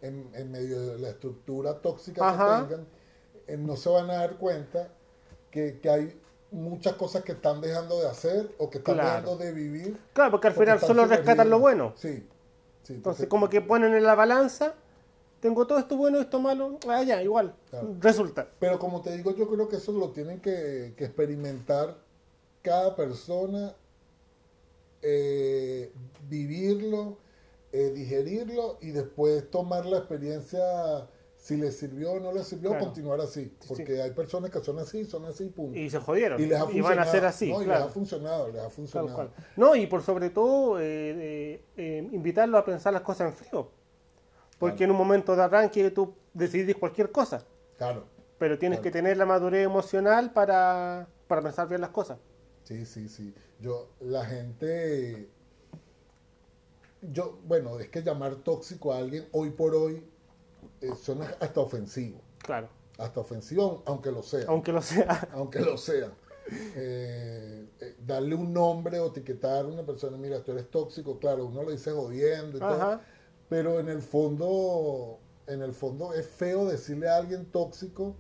en, 0.02 0.28
en 0.34 0.50
medio 0.52 0.80
de 0.80 0.98
la 0.98 1.10
estructura 1.10 1.74
tóxica 1.80 2.28
Ajá. 2.28 2.60
que 2.62 2.74
tengan, 2.74 2.86
eh, 3.48 3.56
no 3.56 3.76
se 3.76 3.88
van 3.88 4.10
a 4.10 4.14
dar 4.14 4.36
cuenta 4.36 4.88
que, 5.50 5.78
que 5.80 5.88
hay 5.90 6.20
muchas 6.50 6.94
cosas 6.94 7.22
que 7.24 7.32
están 7.32 7.60
dejando 7.60 8.00
de 8.00 8.08
hacer 8.08 8.50
o 8.58 8.70
que 8.70 8.78
están 8.78 8.94
Claro. 8.94 9.08
dejando 9.10 9.36
de 9.44 9.52
vivir. 9.52 9.98
Claro, 10.12 10.30
porque 10.30 10.48
al 10.48 10.54
porque 10.54 10.70
final 10.70 10.80
solo 10.80 11.04
rescatan 11.06 11.50
lo 11.50 11.58
bueno. 11.58 11.92
Sí, 11.96 12.26
sí. 12.82 12.94
Entonces, 12.94 13.20
porque- 13.26 13.28
como 13.28 13.48
que 13.48 13.60
ponen 13.60 13.94
en 13.94 14.04
la 14.04 14.14
balanza, 14.14 14.74
tengo 15.40 15.66
todo 15.66 15.79
esto 15.79 15.96
bueno 15.96 16.18
y 16.18 16.22
esto 16.22 16.40
malo, 16.40 16.79
ah, 16.88 17.03
ya, 17.03 17.22
igual, 17.22 17.55
Claro. 17.70 17.94
resulta. 18.01 18.49
Pero 18.59 18.79
como 18.79 19.01
te 19.03 19.16
digo, 19.16 19.35
yo 19.35 19.49
creo 19.49 19.68
que 19.68 19.77
eso 19.77 19.92
lo 19.92 20.11
tienen 20.11 20.40
que, 20.40 20.94
que 20.96 21.05
experimentar 21.05 21.96
cada 22.62 22.96
persona, 22.96 23.75
eh, 25.03 25.92
vivirlo, 26.29 27.18
eh, 27.72 27.92
digerirlo 27.94 28.79
y 28.81 28.90
después 28.90 29.51
tomar 29.51 29.87
la 29.87 29.99
experiencia, 29.99 31.07
si 31.37 31.57
le 31.57 31.70
sirvió 31.70 32.12
o 32.12 32.20
no 32.20 32.33
le 32.33 32.42
sirvió, 32.42 32.70
Claro. 32.70 32.87
continuar 32.87 33.20
así. 33.20 33.53
Sí, 33.61 33.68
Porque 33.68 34.03
hay 34.03 34.11
personas 34.12 34.51
que 34.51 34.59
son 34.61 34.79
así, 34.81 35.05
son 35.05 35.27
así, 35.27 35.44
punto. 35.46 35.79
Y 35.79 35.88
se 35.90 36.01
jodieron. 36.01 36.40
Y 36.42 36.46
les 36.46 36.61
ha 36.61 36.70
y 36.72 36.81
van 36.81 36.99
a 36.99 37.05
ser 37.07 37.25
así, 37.25 37.53
No, 37.53 37.62
y 37.62 37.66
les 37.66 37.77
ha 37.77 37.88
funcionado, 37.88 38.49
les 38.49 38.62
ha 38.62 38.70
funcionado. 38.70 39.31
No, 39.57 39.77
y 39.77 39.87
por 39.87 40.03
sobre 40.03 40.31
todo, 40.31 40.81
eh, 40.81 41.61
eh, 41.77 42.09
invitarlo 42.11 42.59
a 42.59 42.64
pensar 42.64 42.92
las 42.92 43.03
cosas 43.03 43.31
en 43.31 43.37
frío. 43.37 43.70
Porque 44.59 44.79
Claro. 44.79 44.85
en 44.85 44.90
un 44.92 44.97
momento 45.07 45.37
de 45.37 45.42
arranque 45.42 45.90
tú 45.90 46.14
decidís 46.33 46.77
cualquier 46.77 47.11
cosa, 47.12 47.45
Claro, 47.77 48.05
pero 48.38 48.59
tienes 48.59 48.79
Claro. 48.79 48.83
que 48.85 48.90
tener 48.90 49.16
la 49.16 49.27
madurez 49.27 49.64
emocional 49.64 50.33
para, 50.33 51.07
para 51.29 51.42
pensar 51.42 51.69
bien 51.69 51.81
las 51.81 51.90
cosas. 51.90 52.19
sí, 52.64 52.85
sí, 52.87 53.09
sí. 53.09 53.35
Yo, 53.61 53.88
la 54.01 54.25
gente... 54.25 55.29
Yo, 57.03 57.38
bueno, 57.45 57.79
es 57.79 57.88
que 57.88 58.03
llamar 58.03 58.37
tóxico 58.37 58.92
a 58.92 58.99
alguien 58.99 59.29
hoy 59.33 59.51
por 59.51 59.75
hoy 59.75 60.03
eh, 60.81 60.90
suena 61.01 61.27
hasta 61.40 61.61
ofensivo. 61.61 62.21
Claro, 62.38 62.69
hasta 62.99 63.21
ofensivo, 63.21 63.83
aunque 63.87 64.11
lo 64.11 64.23
sea. 64.23 64.45
aunque 64.49 64.73
lo 64.73 64.83
sea. 64.83 65.29
Aunque 65.33 65.61
lo 65.61 65.77
sea. 65.77 66.11
Eh, 66.77 67.66
eh, 67.81 67.97
darle 68.05 68.35
un 68.35 68.53
nombre 68.53 68.99
o 69.01 69.09
etiquetar 69.09 69.64
a 69.64 69.69
una 69.69 69.85
persona, 69.85 70.16
mira, 70.16 70.42
tú 70.42 70.53
eres 70.53 70.71
tóxico, 70.71 71.19
claro, 71.19 71.47
uno 71.47 71.62
lo 71.64 71.71
dice 71.73 71.90
jodiendo 71.90 72.57
y 72.59 72.61
todo, 72.61 72.75
Ajá. 72.75 73.01
Pero 73.48 73.80
en 73.80 73.88
el 73.88 74.02
fondo, 74.02 75.18
en 75.46 75.62
el 75.62 75.72
fondo 75.72 76.12
es 76.12 76.26
feo 76.26 76.66
decirle 76.66 77.09
a 77.09 77.16
alguien 77.16 77.46
tóxico, 77.46 78.14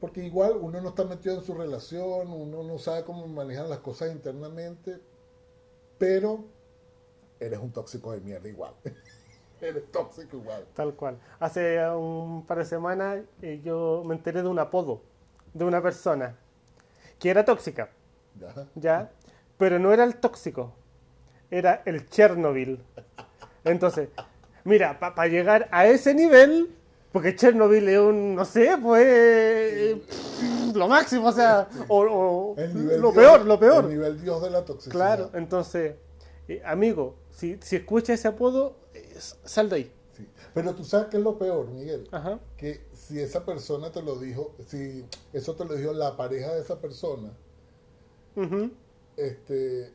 porque 0.00 0.24
igual 0.24 0.56
uno 0.60 0.80
no 0.80 0.90
está 0.90 1.04
metido 1.04 1.36
en 1.36 1.42
su 1.42 1.54
relación, 1.54 2.30
uno 2.30 2.62
no 2.62 2.78
sabe 2.78 3.04
cómo 3.04 3.26
manejan 3.28 3.68
las 3.68 3.78
cosas 3.78 4.10
internamente, 4.12 4.98
pero 5.98 6.44
eres 7.38 7.58
un 7.58 7.72
tóxico 7.72 8.12
de 8.12 8.20
mierda 8.20 8.48
igual. 8.48 8.74
eres 9.60 9.90
tóxico 9.92 10.38
igual. 10.38 10.66
Tal 10.74 10.94
cual. 10.94 11.18
Hace 11.38 11.78
un 11.90 12.44
par 12.46 12.58
de 12.58 12.64
semanas 12.64 13.20
eh, 13.42 13.60
yo 13.62 14.02
me 14.04 14.14
enteré 14.14 14.42
de 14.42 14.48
un 14.48 14.58
apodo 14.58 15.02
de 15.54 15.64
una 15.64 15.82
persona 15.82 16.36
que 17.18 17.30
era 17.30 17.44
tóxica, 17.44 17.90
¿ya? 18.40 18.66
¿ya? 18.74 19.10
Pero 19.58 19.78
no 19.78 19.92
era 19.92 20.02
el 20.04 20.16
tóxico, 20.16 20.72
era 21.50 21.82
el 21.84 22.08
Chernobyl. 22.08 22.82
Entonces, 23.64 24.08
mira, 24.64 24.98
para 24.98 25.26
llegar 25.28 25.68
a 25.70 25.86
ese 25.86 26.14
nivel, 26.14 26.74
porque 27.12 27.36
Chernobyl 27.36 27.88
es 27.88 27.98
un, 27.98 28.34
no 28.34 28.44
sé, 28.44 28.76
pues, 28.82 29.96
pff, 29.96 30.74
lo 30.74 30.88
máximo, 30.88 31.28
o 31.28 31.32
sea, 31.32 31.68
o, 31.88 32.04
lo 32.04 32.54
Dios- 32.56 33.14
peor, 33.14 33.44
lo 33.44 33.58
peor. 33.60 33.84
El 33.84 33.90
nivel 33.90 34.20
Dios 34.20 34.42
de 34.42 34.50
la 34.50 34.64
toxicidad. 34.64 34.92
Claro, 34.92 35.30
entonces, 35.34 35.94
eh, 36.48 36.62
amigo, 36.64 37.16
si, 37.30 37.58
si 37.60 37.76
escucha 37.76 38.14
ese 38.14 38.28
apodo, 38.28 38.76
eh, 38.94 39.14
sal 39.18 39.68
de 39.68 39.76
ahí. 39.76 39.92
Sí. 40.16 40.26
Pero 40.54 40.74
tú 40.74 40.84
sabes 40.84 41.06
qué 41.08 41.16
es 41.18 41.22
lo 41.22 41.38
peor, 41.38 41.68
Miguel. 41.68 42.08
Ajá. 42.10 42.38
Que 42.56 42.84
si 42.92 43.20
esa 43.20 43.44
persona 43.44 43.92
te 43.92 44.02
lo 44.02 44.18
dijo, 44.18 44.54
si 44.66 45.04
eso 45.32 45.54
te 45.54 45.64
lo 45.64 45.74
dijo 45.74 45.92
la 45.92 46.16
pareja 46.16 46.52
de 46.54 46.60
esa 46.60 46.80
persona, 46.80 47.30
este. 49.16 49.92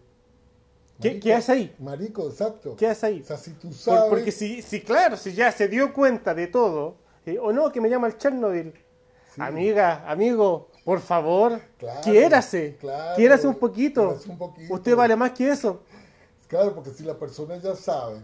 ¿Qué, 1.00 1.10
marico, 1.10 1.24
qué 1.24 1.34
hace 1.34 1.52
ahí? 1.52 1.76
Marico, 1.80 2.28
exacto. 2.28 2.76
¿Qué 2.76 2.88
hace 2.88 3.06
ahí? 3.06 3.22
O 3.22 3.26
sea, 3.26 3.38
si 3.38 3.52
tú 3.54 3.68
Por- 3.70 3.78
sabes. 3.78 4.10
porque 4.10 4.32
si, 4.32 4.62
si, 4.62 4.82
claro, 4.82 5.16
si 5.18 5.34
ya 5.34 5.52
se 5.52 5.68
dio 5.68 5.94
cuenta 5.94 6.34
de 6.34 6.48
todo, 6.48 6.96
eh, 7.26 7.38
o 7.40 7.52
no, 7.54 7.72
que 7.72 7.82
me 7.82 7.90
llama 7.90 8.08
el 8.08 8.18
Chernobyl. 8.18 8.74
Sí. 9.36 9.42
Amiga, 9.42 10.10
amigo, 10.10 10.70
por 10.84 11.00
favor, 11.00 11.60
Claro, 11.78 12.02
quiérase, 12.02 12.78
claro, 12.80 13.16
quiérase 13.16 13.48
un 13.48 13.56
poquito. 13.56 14.08
quiérase 14.08 14.30
un 14.32 14.38
poquito. 14.38 14.74
Usted 14.74 14.96
vale 14.96 15.16
más 15.16 15.32
que 15.32 15.50
eso. 15.50 15.82
Claro, 16.48 16.74
porque 16.74 16.90
si 16.92 17.04
la 17.04 17.20
persona 17.20 17.58
ya 17.58 17.76
sabe 17.76 18.22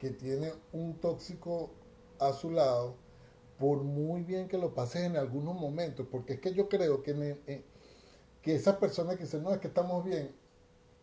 que 0.00 0.10
tiene 0.10 0.52
un 0.72 0.94
tóxico 0.98 1.70
a 2.18 2.32
su 2.32 2.50
lado, 2.50 2.96
por 3.58 3.82
muy 3.84 4.22
bien 4.22 4.48
que 4.48 4.58
lo 4.58 4.74
pases 4.74 5.02
en 5.04 5.16
algunos 5.16 5.54
momentos, 5.54 6.06
porque 6.10 6.34
es 6.34 6.40
que 6.40 6.52
yo 6.52 6.68
creo 6.68 7.02
que, 7.02 7.12
en 7.12 7.22
el- 7.22 7.40
en- 7.46 7.64
que 8.42 8.54
esas 8.56 8.76
personas 8.76 9.16
que 9.16 9.24
dicen, 9.24 9.42
no, 9.42 9.52
es 9.52 9.58
que 9.60 9.68
estamos 9.68 10.04
bien, 10.04 10.34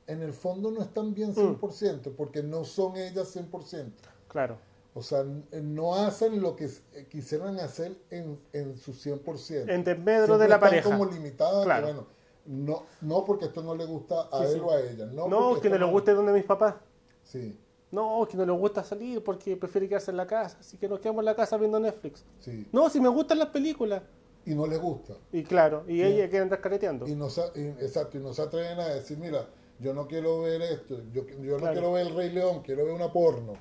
en 0.07 0.21
el 0.21 0.33
fondo 0.33 0.71
no 0.71 0.81
están 0.81 1.13
bien 1.13 1.31
Mm. 1.31 1.35
100%, 1.59 2.11
porque 2.15 2.43
no 2.43 2.63
son 2.63 2.95
ellas 2.97 3.27
100%. 3.35 3.91
Claro, 4.27 4.57
O 4.95 5.01
sea, 5.01 5.21
n- 5.21 5.43
no 5.63 5.95
hacen 5.95 6.39
lo 6.39 6.55
que 6.55 6.65
eh, 6.65 7.07
quisieran 7.09 7.59
hacer 7.59 7.95
en, 8.11 8.39
en 8.53 8.77
su 8.77 8.93
100%. 8.93 9.67
en 9.69 9.83
desmedro 9.83 10.37
de 10.37 10.47
la 10.47 10.55
están 10.55 10.69
pareja. 10.69 10.89
como 10.89 11.05
limitadas, 11.05 11.59
que, 11.61 11.65
Claro. 11.65 11.85
bueno, 11.87 12.07
no, 12.45 12.83
no 13.01 13.25
porque 13.25 13.45
esto 13.45 13.63
no 13.63 13.73
le 13.73 13.85
gusta 13.85 14.27
a 14.31 14.39
Sí, 14.39 14.45
él 14.45 14.53
sí. 14.53 14.59
o 14.63 14.71
a 14.71 14.79
ella. 14.81 15.05
No, 15.07 15.27
No, 15.27 15.59
que 15.59 15.69
no 15.69 15.77
le 15.79 15.85
guste 15.85 16.13
donde 16.13 16.31
mis 16.33 16.43
papás. 16.43 16.75
Sí, 17.23 17.57
No, 17.89 18.27
que 18.29 18.35
no 18.37 18.45
le 18.45 18.51
gusta 18.51 18.83
salir 18.83 19.23
porque 19.23 19.55
prefiere 19.57 19.87
quedarse 19.87 20.11
en 20.11 20.17
la 20.17 20.27
casa. 20.27 20.57
Así 20.59 20.77
que 20.77 20.87
nos 20.89 20.99
quedamos 20.99 21.21
en 21.21 21.25
la 21.25 21.35
casa 21.35 21.57
viendo 21.57 21.79
Netflix. 21.79 22.23
sí. 22.39 22.67
No, 22.71 22.89
si 22.89 22.99
me 22.99 23.07
gustan 23.09 23.39
las 23.39 23.49
películas. 23.49 24.01
Y 24.45 24.53
no 24.55 24.67
le 24.67 24.77
gusta. 24.77 25.13
Y 25.31 25.43
claro, 25.43 25.85
y 25.87 26.01
ella 26.03 26.27
quiere 26.29 26.43
andar 26.43 26.59
careteando. 26.59 27.07
Y 27.07 27.15
no, 27.15 27.27
y- 27.55 27.83
exacto, 27.83 28.17
y 28.17 28.21
no 28.21 28.33
se 28.33 28.41
atreven 28.41 28.79
a 28.79 28.87
decir, 28.89 29.17
mira, 29.17 29.47
yo 29.83 29.93
no 29.93 30.07
quiero 30.07 30.41
ver 30.41 30.61
esto, 30.61 31.01
yo, 31.11 31.25
yo 31.27 31.53
no 31.53 31.57
Claro. 31.57 31.73
quiero 31.73 31.91
ver 31.93 32.07
el 32.07 32.15
Rey 32.15 32.29
León, 32.31 32.61
quiero 32.63 32.85
ver 32.85 32.93
una 32.93 33.11
porno. 33.11 33.53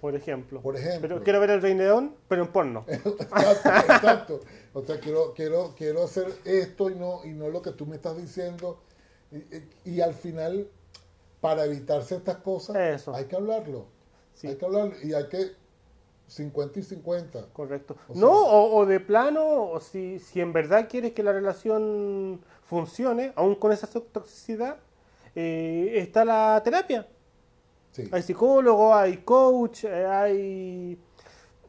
Por 0.00 0.16
ejemplo. 0.16 0.60
Por 0.60 0.76
ejemplo. 0.76 1.00
Pero 1.08 1.22
quiero 1.22 1.38
ver 1.40 1.50
el 1.50 1.62
Rey 1.62 1.74
León, 1.74 2.16
pero 2.28 2.42
en 2.42 2.48
porno. 2.52 2.84
exacto, 2.88 3.68
exacto. 3.92 4.40
O 4.74 4.82
sea, 4.82 4.98
quiero, 4.98 5.32
quiero, 5.34 5.74
quiero 5.76 6.02
hacer 6.02 6.26
esto 6.44 6.90
y 6.90 6.96
no, 6.96 7.24
y 7.24 7.28
no 7.30 7.48
lo 7.48 7.62
que 7.62 7.70
tú 7.70 7.86
me 7.86 7.94
estás 7.96 8.16
diciendo. 8.16 8.80
Y, 9.30 9.36
y- 9.36 9.68
y 9.96 10.00
al 10.00 10.14
final, 10.14 10.66
para 11.40 11.64
evitarse 11.64 12.16
estas 12.16 12.38
cosas, 12.38 12.76
Eso. 12.76 13.14
hay 13.14 13.26
que 13.26 13.36
hablarlo. 13.36 13.86
Sí. 14.34 14.48
Hay 14.48 14.56
que 14.56 14.64
hablarlo. 14.64 14.92
Y 15.04 15.14
hay 15.14 15.28
que 15.28 15.52
50 16.26 16.80
y 16.80 16.82
50. 16.82 17.46
Correcto. 17.52 17.96
O 18.08 18.14
no, 18.14 18.26
sea- 18.26 18.50
o, 18.50 18.76
o 18.78 18.86
de 18.86 18.98
plano, 18.98 19.70
o 19.70 19.78
si, 19.78 20.18
si 20.18 20.40
en 20.40 20.52
verdad 20.52 20.88
quieres 20.90 21.12
que 21.12 21.22
la 21.22 21.32
relación 21.32 22.40
funcione, 22.64 23.32
aún 23.36 23.54
con 23.54 23.70
esa 23.70 23.86
toxicidad, 23.86 24.78
eh, 25.34 25.92
está 25.96 26.24
la 26.24 26.60
terapia. 26.64 27.06
Sí. 27.92 28.08
Hay 28.10 28.22
psicólogo, 28.22 28.94
hay 28.94 29.18
coach, 29.18 29.84
eh, 29.84 30.06
hay, 30.06 30.98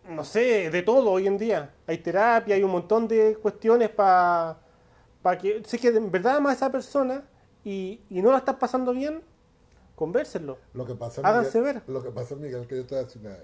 no 0.09 0.23
sé, 0.23 0.69
de 0.69 0.81
todo 0.81 1.11
hoy 1.11 1.27
en 1.27 1.37
día. 1.37 1.73
Hay 1.85 1.97
terapia, 1.97 2.55
hay 2.55 2.63
un 2.63 2.71
montón 2.71 3.07
de 3.07 3.37
cuestiones 3.41 3.89
para 3.89 4.59
Para 5.21 5.37
que, 5.37 5.61
si 5.65 5.75
es 5.77 5.81
que 5.81 5.87
en 5.89 6.11
verdad 6.11 6.37
amas 6.37 6.51
a 6.51 6.55
esa 6.55 6.71
persona 6.71 7.23
y, 7.63 8.01
y 8.09 8.21
no 8.21 8.31
la 8.31 8.39
estás 8.39 8.55
pasando 8.55 8.91
bien, 8.93 9.21
convérsenlo. 9.95 10.57
Lo 10.73 10.85
que 10.85 10.95
pasa, 10.95 11.21
Háganse 11.23 11.59
Miguel, 11.59 11.75
ver. 11.75 11.83
Lo 11.87 12.03
que 12.03 12.11
pasa, 12.11 12.35
Miguel, 12.35 12.67
que 12.67 12.75
yo 12.77 12.85
te 12.85 12.95
voy 12.95 13.03
a 13.03 13.05
decir 13.07 13.21
una. 13.21 13.37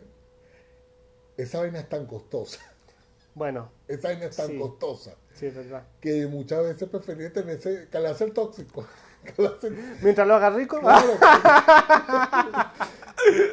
Esa 1.37 1.59
vaina 1.59 1.79
es 1.79 1.87
tan 1.89 2.05
costosa. 2.05 2.59
Bueno, 3.33 3.71
Esa 3.87 4.09
vaina 4.09 4.25
es 4.25 4.35
tan 4.35 4.47
Sí. 4.47 4.59
costosa. 4.59 5.15
sí, 5.33 5.45
es 5.45 5.55
verdad. 5.55 5.83
Que 6.01 6.27
muchas 6.27 6.63
veces 6.63 6.89
preferí 6.89 7.29
tener 7.29 7.57
ese. 7.57 7.87
El 7.91 8.33
tóxico. 8.33 8.85
Mientras 10.01 10.27
lo 10.27 10.35
haga 10.35 10.49
rico, 10.49 10.79
Claro. 10.79 11.13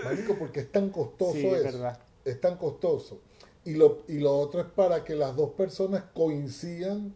Marico, 0.04 0.34
porque 0.38 0.60
es 0.60 0.72
tan 0.72 0.90
costoso 0.90 1.32
Sí, 1.32 1.46
es 1.46 1.54
eso. 1.54 1.64
verdad. 1.78 1.98
Es 2.24 2.40
tan 2.40 2.56
costoso. 2.56 3.20
Y 3.64 3.74
lo, 3.74 3.98
y 4.08 4.18
lo 4.18 4.36
otro 4.38 4.60
es 4.60 4.66
para 4.66 5.02
que 5.04 5.14
las 5.14 5.34
dos 5.36 5.50
personas 5.50 6.04
coincidan. 6.14 7.14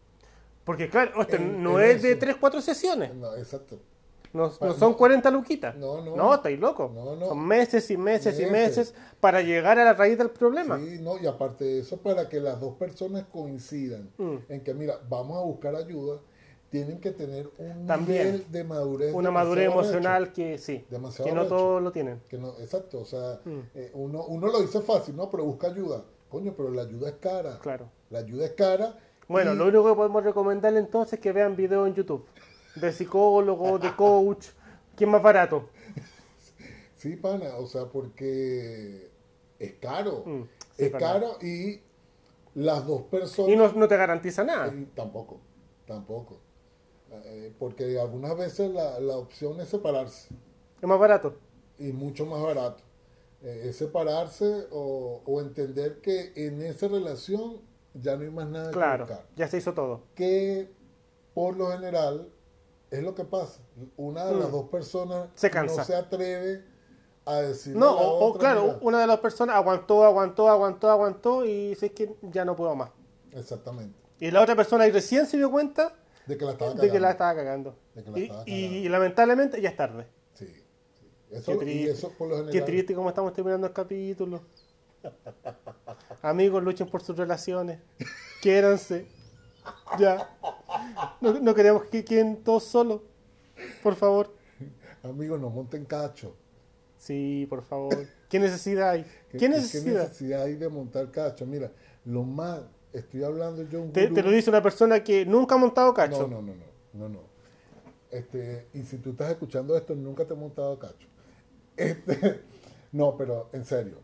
porque 0.65 0.89
claro, 0.91 1.21
esto 1.23 1.37
En- 1.37 1.63
no 1.63 1.79
en 1.81 1.91
es 1.91 2.03
de 2.03 2.11
eso. 2.13 2.19
3, 2.21 2.37
4 2.41 2.61
sesiones. 2.61 3.15
No, 3.15 3.35
exacto. 3.37 3.79
No, 4.33 4.45
no 4.61 4.75
son 4.75 4.93
no. 4.93 4.97
40 4.97 5.29
luquitas. 5.31 5.75
No, 5.77 6.01
no. 6.05 6.15
No, 6.15 6.35
estáis 6.35 6.59
locos. 6.61 6.93
No, 6.93 7.17
no. 7.17 7.29
Son 7.29 7.45
meses 7.47 7.91
y 7.91 7.97
meses 7.97 8.39
y 8.39 8.47
Meses. 8.47 8.53
meses 8.93 8.95
para 9.19 9.43
llegar 9.43 9.79
a 9.81 9.85
la 9.85 9.95
raíz 9.95 10.17
del 10.19 10.31
problema. 10.31 10.79
Sí, 10.79 10.99
no, 11.01 11.19
y 11.19 11.27
aparte 11.27 11.65
de 11.65 11.81
eso, 11.81 11.97
para 11.97 12.29
que 12.29 12.39
las 12.41 12.61
dos 12.61 12.77
personas 12.77 13.25
coincidan 13.33 14.09
Mm. 14.19 14.37
en 14.49 14.61
que, 14.63 14.73
mira, 14.75 15.01
vamos 15.09 15.37
a 15.37 15.41
buscar 15.45 15.75
ayuda, 15.75 16.21
tienen 16.71 17.01
que 17.01 17.11
tener 17.11 17.51
un 17.59 17.87
También. 17.87 18.25
nivel 18.27 18.51
de 18.53 18.65
madurez. 18.65 19.13
Una 19.15 19.31
madurez 19.31 19.67
emocional 19.67 20.33
que 20.33 20.57
sí, 20.59 20.85
Demasiado 20.89 21.29
que 21.29 21.35
no 21.35 21.41
arrecho. 21.43 21.57
todos 21.57 21.83
lo 21.83 21.93
tienen. 21.93 22.21
Que 22.29 22.39
no, 22.39 22.51
exacto, 22.61 23.01
o 23.01 23.05
sea, 23.05 23.41
Mm. 23.45 23.59
eh, 23.75 23.91
uno, 23.95 24.25
uno 24.27 24.47
lo 24.47 24.61
dice 24.61 24.81
fácil, 24.81 25.17
¿no? 25.17 25.29
Pero 25.31 25.45
busca 25.45 25.67
ayuda. 25.67 26.05
Coño, 26.29 26.55
pero 26.57 26.71
la 26.71 26.83
ayuda 26.83 27.09
es 27.09 27.17
cara. 27.17 27.59
Claro. 27.61 27.91
La 28.11 28.21
ayuda 28.21 28.45
es 28.47 28.53
cara. 28.53 28.97
Bueno, 29.27 29.53
y- 29.53 29.57
lo 29.57 29.65
único 29.67 29.85
que 29.89 29.95
podemos 29.97 30.23
recomendarle 30.25 30.79
entonces 30.79 31.15
es 31.15 31.21
que 31.21 31.33
vean 31.33 31.57
videos 31.57 31.89
en 31.89 31.95
YouTube 31.95 32.25
de 32.77 32.93
psicólogo, 32.93 33.79
de 33.81 33.91
coach, 33.97 34.47
¿quién 34.95 35.11
más 35.11 35.23
barato? 35.23 35.69
Sí, 36.97 37.17
pana, 37.17 37.57
o 37.59 37.67
sea, 37.67 37.87
porque 37.87 39.11
es 39.59 39.73
caro. 39.81 40.23
Mm, 40.25 40.43
sí, 40.77 40.85
es 40.85 40.93
caro 40.93 41.37
y 41.43 41.81
las 42.55 42.87
dos 42.87 43.03
personas... 43.03 43.51
Y 43.51 43.57
no, 43.57 43.73
no 43.73 43.89
te 43.89 43.97
garantiza 43.97 44.45
nada. 44.45 44.69
Eh, 44.69 44.87
tampoco, 44.95 45.41
tampoco. 45.87 46.39
Eh, 47.13 47.53
porque 47.59 47.99
algunas 47.99 48.37
veces 48.37 48.71
la, 48.71 49.01
la 49.01 49.17
opción 49.17 49.61
es 49.61 49.69
separarse 49.69 50.29
Es 50.81 50.89
más 50.89 50.99
barato. 50.99 51.35
y 51.79 51.93
mucho 51.93 52.25
más 52.27 52.41
barato. 52.43 52.83
Eh, 53.43 53.69
es 53.71 53.77
separarse 53.77 54.67
o, 54.71 55.23
o 55.25 55.41
entender 55.41 56.01
que 56.01 56.33
en 56.37 56.63
esa 56.63 56.87
relación 56.89 57.61
ya 57.95 58.17
no 58.17 58.23
hay 58.23 58.31
más 58.31 58.49
nada 58.49 58.71
Claro, 58.71 59.07
que 59.07 59.13
buscar. 59.15 59.29
ya 59.37 59.49
se 59.49 59.57
hizo 59.59 59.75
todo. 59.75 60.03
Que 60.15 60.71
por 61.35 61.57
lo 61.57 61.71
general 61.73 62.29
es 62.91 63.03
lo 63.03 63.15
que 63.15 63.25
pasa. 63.25 63.61
Una 63.97 64.27
de 64.27 64.35
las 64.37 64.49
Mm. 64.49 64.53
dos 64.53 64.69
personas 64.69 65.29
Se 65.35 65.51
cansa. 65.51 65.77
no 65.79 65.85
se 65.85 65.95
atreve 65.97 66.65
a 67.25 67.37
decir 67.37 67.75
No, 67.77 67.91
o, 67.93 68.29
o 68.29 68.39
claro, 68.39 68.79
una 68.83 69.01
de 69.01 69.07
las 69.07 69.19
personas 69.21 69.57
aguantó, 69.57 70.05
aguantó, 70.05 70.49
aguantó, 70.49 70.91
aguantó 70.91 71.45
y 71.45 71.71
dice 71.71 71.93
que 71.93 72.15
ya 72.23 72.45
no 72.45 72.55
puedo 72.55 72.75
más. 72.77 72.91
Exactamente. 73.33 73.99
Y 74.21 74.31
la 74.31 74.43
otra 74.43 74.55
persona 74.55 74.85
ahí 74.85 74.91
recién 74.91 75.27
se 75.27 75.37
dio 75.39 75.51
cuenta 75.51 75.95
De 76.31 76.39
que 76.39 76.45
la 76.45 76.53
estaba 76.53 76.75
de 76.75 76.91
que 76.91 77.01
la 77.01 77.17
cagando. 77.17 77.77
estaba 77.95 78.19
Y, 78.47 78.53
y- 78.55 78.77
y 78.87 78.89
lamentablemente 78.89 79.61
ya 79.61 79.71
es 79.71 79.77
tarde. 79.77 80.07
Sí, 80.35 80.47
sí. 80.47 81.07
Eso, 81.31 81.53
Qué 81.59 81.65
y 81.65 81.69
triste. 81.69 81.91
eso 81.91 82.13
por 82.17 82.29
lo 82.29 82.35
general. 82.37 82.53
Qué 82.53 82.63
triste 82.63 82.95
cómo 82.95 83.09
estamos 83.09 83.33
terminando 83.33 83.67
el 83.67 83.73
capítulo. 83.73 84.43
Amigos, 86.23 86.63
luchen 86.63 86.89
por 86.89 87.03
sus 87.03 87.17
relaciones. 87.17 87.79
Quiéranse. 88.43 89.07
Ya. 89.99 90.37
No, 91.21 91.35
no 91.41 91.55
queremos 91.55 91.85
que 91.85 92.05
queden 92.05 92.43
todos 92.43 92.65
solos. 92.65 93.01
Por 93.83 93.95
favor. 93.95 94.35
Amigos, 95.03 95.41
no 95.41 95.51
monten 95.51 95.85
cacho. 95.85 96.35
Sí, 96.99 97.47
por 97.49 97.63
favor. 97.63 98.07
¿Qué 98.29 98.39
necesidad 98.39 98.91
hay? 98.91 99.03
¿Qué, 99.31 99.39
¿Qué 99.39 99.39
qué 99.39 99.49
necesidad? 99.49 100.03
necesidad 100.05 100.43
hay 100.43 100.55
de 100.55 100.69
montar 100.69 101.11
cacho? 101.11 101.47
Mira, 101.47 101.71
lo 102.05 102.23
más, 102.23 102.61
estoy 102.93 103.23
hablando 103.23 103.63
yo 103.69 103.83
un 103.83 103.93
Te, 103.93 104.09
gurú- 104.09 104.15
te 104.15 104.23
lo 104.23 104.31
dice 104.31 104.51
una 104.51 104.63
persona 104.63 105.03
que 105.05 105.25
nunca 105.27 105.55
ha 105.55 105.59
montado 105.59 105.93
cacho. 105.95 106.27
No, 106.27 106.41
no, 106.41 106.43
no, 106.43 106.55
no, 106.55 106.65
no, 106.95 107.09
no. 107.09 107.21
Este, 108.11 108.67
y 108.75 108.83
si 108.83 108.99
tú 108.99 109.11
estás 109.11 109.31
escuchando 109.31 109.77
esto, 109.77 109.95
nunca 109.95 110.25
te 110.27 110.35
he 110.35 110.37
montado 110.37 110.79
cacho. 110.79 111.07
Este, 111.77 112.41
no, 112.93 113.17
pero 113.17 113.49
en 113.53 113.65
serio, 113.65 113.99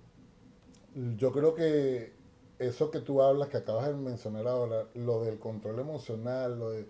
yo 1.17 1.33
creo 1.33 1.55
que 1.55 2.15
eso 2.59 2.91
que 2.91 3.01
tú 3.01 3.21
hablas, 3.23 3.49
que 3.49 3.59
acabas 3.59 3.89
de 3.89 3.95
mencionar 3.95 4.47
ahora, 4.47 4.87
lo 4.95 5.23
del 5.25 5.39
control 5.39 5.79
emocional, 5.81 6.59
lo 6.59 6.71
de 6.71 6.87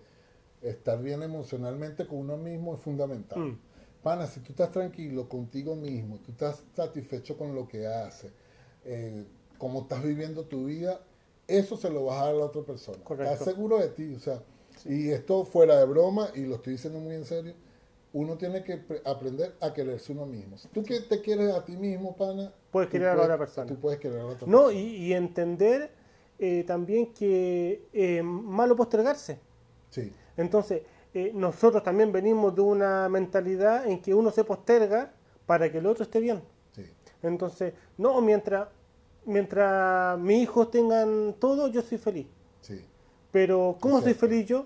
estar 0.61 1.01
bien 1.01 1.23
emocionalmente 1.23 2.07
con 2.07 2.19
uno 2.19 2.37
mismo 2.37 2.75
es 2.75 2.81
fundamental. 2.81 3.39
Mm. 3.39 3.59
Pana, 4.03 4.27
si 4.27 4.39
tú 4.39 4.53
estás 4.53 4.71
tranquilo 4.71 5.27
contigo 5.27 5.75
mismo, 5.75 6.19
tú 6.19 6.31
estás 6.31 6.63
satisfecho 6.75 7.37
con 7.37 7.53
lo 7.55 7.67
que 7.67 7.87
haces, 7.87 8.31
eh, 8.85 9.25
cómo 9.57 9.81
estás 9.81 10.03
viviendo 10.03 10.45
tu 10.45 10.65
vida, 10.65 11.01
eso 11.47 11.77
se 11.77 11.89
lo 11.89 12.05
vas 12.05 12.21
a 12.21 12.25
dar 12.25 12.35
a 12.35 12.37
la 12.37 12.45
otra 12.45 12.61
persona. 12.63 12.97
Correcto. 13.03 13.31
Estás 13.33 13.47
seguro 13.47 13.77
de 13.79 13.89
ti, 13.89 14.13
o 14.15 14.19
sea, 14.19 14.41
y 14.85 15.09
esto 15.09 15.45
fuera 15.45 15.77
de 15.79 15.85
broma, 15.85 16.29
y 16.35 16.41
lo 16.45 16.55
estoy 16.55 16.73
diciendo 16.73 16.99
muy 16.99 17.15
en 17.15 17.25
serio, 17.25 17.53
uno 18.13 18.37
tiene 18.37 18.63
que 18.63 18.77
pre- 18.77 19.01
aprender 19.05 19.55
a 19.61 19.73
quererse 19.73 20.11
uno 20.13 20.25
mismo. 20.25 20.57
Si 20.57 20.67
tú 20.69 20.83
que 20.83 21.01
te 21.01 21.21
quieres 21.21 21.53
a 21.53 21.63
ti 21.65 21.75
mismo, 21.77 22.15
pana, 22.15 22.53
Puedes 22.71 22.89
querer 22.89 23.09
a 23.09 23.15
la 23.15 23.23
otra 23.23 23.37
persona. 23.37 23.67
Tú 23.67 23.79
puedes 23.79 23.99
querer 23.99 24.19
a 24.19 24.23
la 24.23 24.29
otra 24.29 24.47
No, 24.47 24.65
persona. 24.65 24.79
y, 24.79 24.95
y 25.07 25.13
entender 25.13 25.91
eh, 26.39 26.63
también 26.67 27.13
que 27.13 27.87
es 27.93 28.23
malo 28.23 28.75
postergarse. 28.75 29.39
Sí, 29.89 30.11
Entonces, 30.35 30.83
eh, 31.13 31.31
nosotros 31.33 31.81
también 31.83 32.11
venimos 32.11 32.53
de 32.55 32.61
una 32.61 33.09
mentalidad 33.09 33.87
en 33.87 34.01
que 34.01 34.13
uno 34.13 34.31
se 34.31 34.43
posterga 34.43 35.13
para 35.45 35.71
que 35.71 35.77
el 35.79 35.85
otro 35.85 36.03
esté 36.03 36.19
bien. 36.19 36.41
sí, 36.75 36.83
Entonces, 37.23 37.73
no, 37.97 38.21
mientras, 38.21 38.67
mientras 39.27 40.17
mis 40.19 40.43
hijos 40.43 40.71
tengan 40.71 41.35
todo, 41.39 41.67
yo 41.67 41.81
soy 41.81 41.97
feliz. 41.97 42.27
sí, 42.61 42.83
Pero, 43.31 43.77
¿cómo 43.79 44.01
soy 44.01 44.13
feliz 44.13 44.47
yo? 44.47 44.65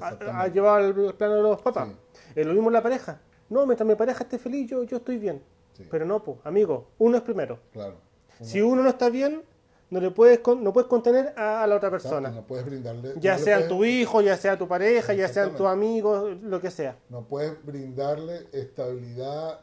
A, 0.00 0.42
a 0.42 0.48
llevar 0.48 0.82
al 0.82 1.14
plano 1.14 1.34
de 1.34 1.42
los 1.42 1.60
papás. 1.60 1.88
Sí. 1.88 1.94
Es 2.36 2.46
lo 2.46 2.52
mismo 2.54 2.68
en 2.68 2.74
la 2.74 2.82
pareja. 2.82 3.20
No, 3.50 3.66
mientras 3.66 3.86
mi 3.86 3.94
pareja 3.94 4.22
esté 4.24 4.38
feliz, 4.38 4.70
yo, 4.70 4.82
yo 4.84 4.98
estoy 4.98 5.18
bien. 5.18 5.42
Sí. 5.76 5.86
Pero 5.90 6.04
no, 6.06 6.22
pues, 6.22 6.38
amigo, 6.44 6.86
uno 6.98 7.16
es 7.16 7.22
primero. 7.22 7.58
claro. 7.72 7.96
Si 8.40 8.60
uno 8.60 8.82
no 8.82 8.88
está 8.88 9.08
bien, 9.08 9.42
no 9.90 10.00
le 10.00 10.10
puedes 10.10 10.38
con- 10.40 10.64
no 10.64 10.72
puedes 10.72 10.88
contener 10.88 11.32
a, 11.36 11.62
a 11.62 11.66
la 11.66 11.76
otra 11.76 11.90
persona. 11.90 12.28
Exacto, 12.28 12.40
no 12.40 12.46
puedes 12.46 12.64
brindarle... 12.64 13.12
Ya 13.20 13.32
no 13.34 13.38
le 13.38 13.44
sean 13.44 13.58
puedes- 13.60 13.68
tu 13.68 13.84
hijo, 13.84 14.20
ya 14.22 14.36
sea 14.36 14.56
tu 14.58 14.66
pareja, 14.66 15.12
ya 15.14 15.28
sean 15.28 15.54
tus 15.54 15.66
amigos, 15.66 16.38
lo 16.42 16.60
que 16.60 16.70
sea. 16.70 16.96
No 17.10 17.22
puedes 17.22 17.62
brindarle 17.64 18.46
estabilidad, 18.52 19.60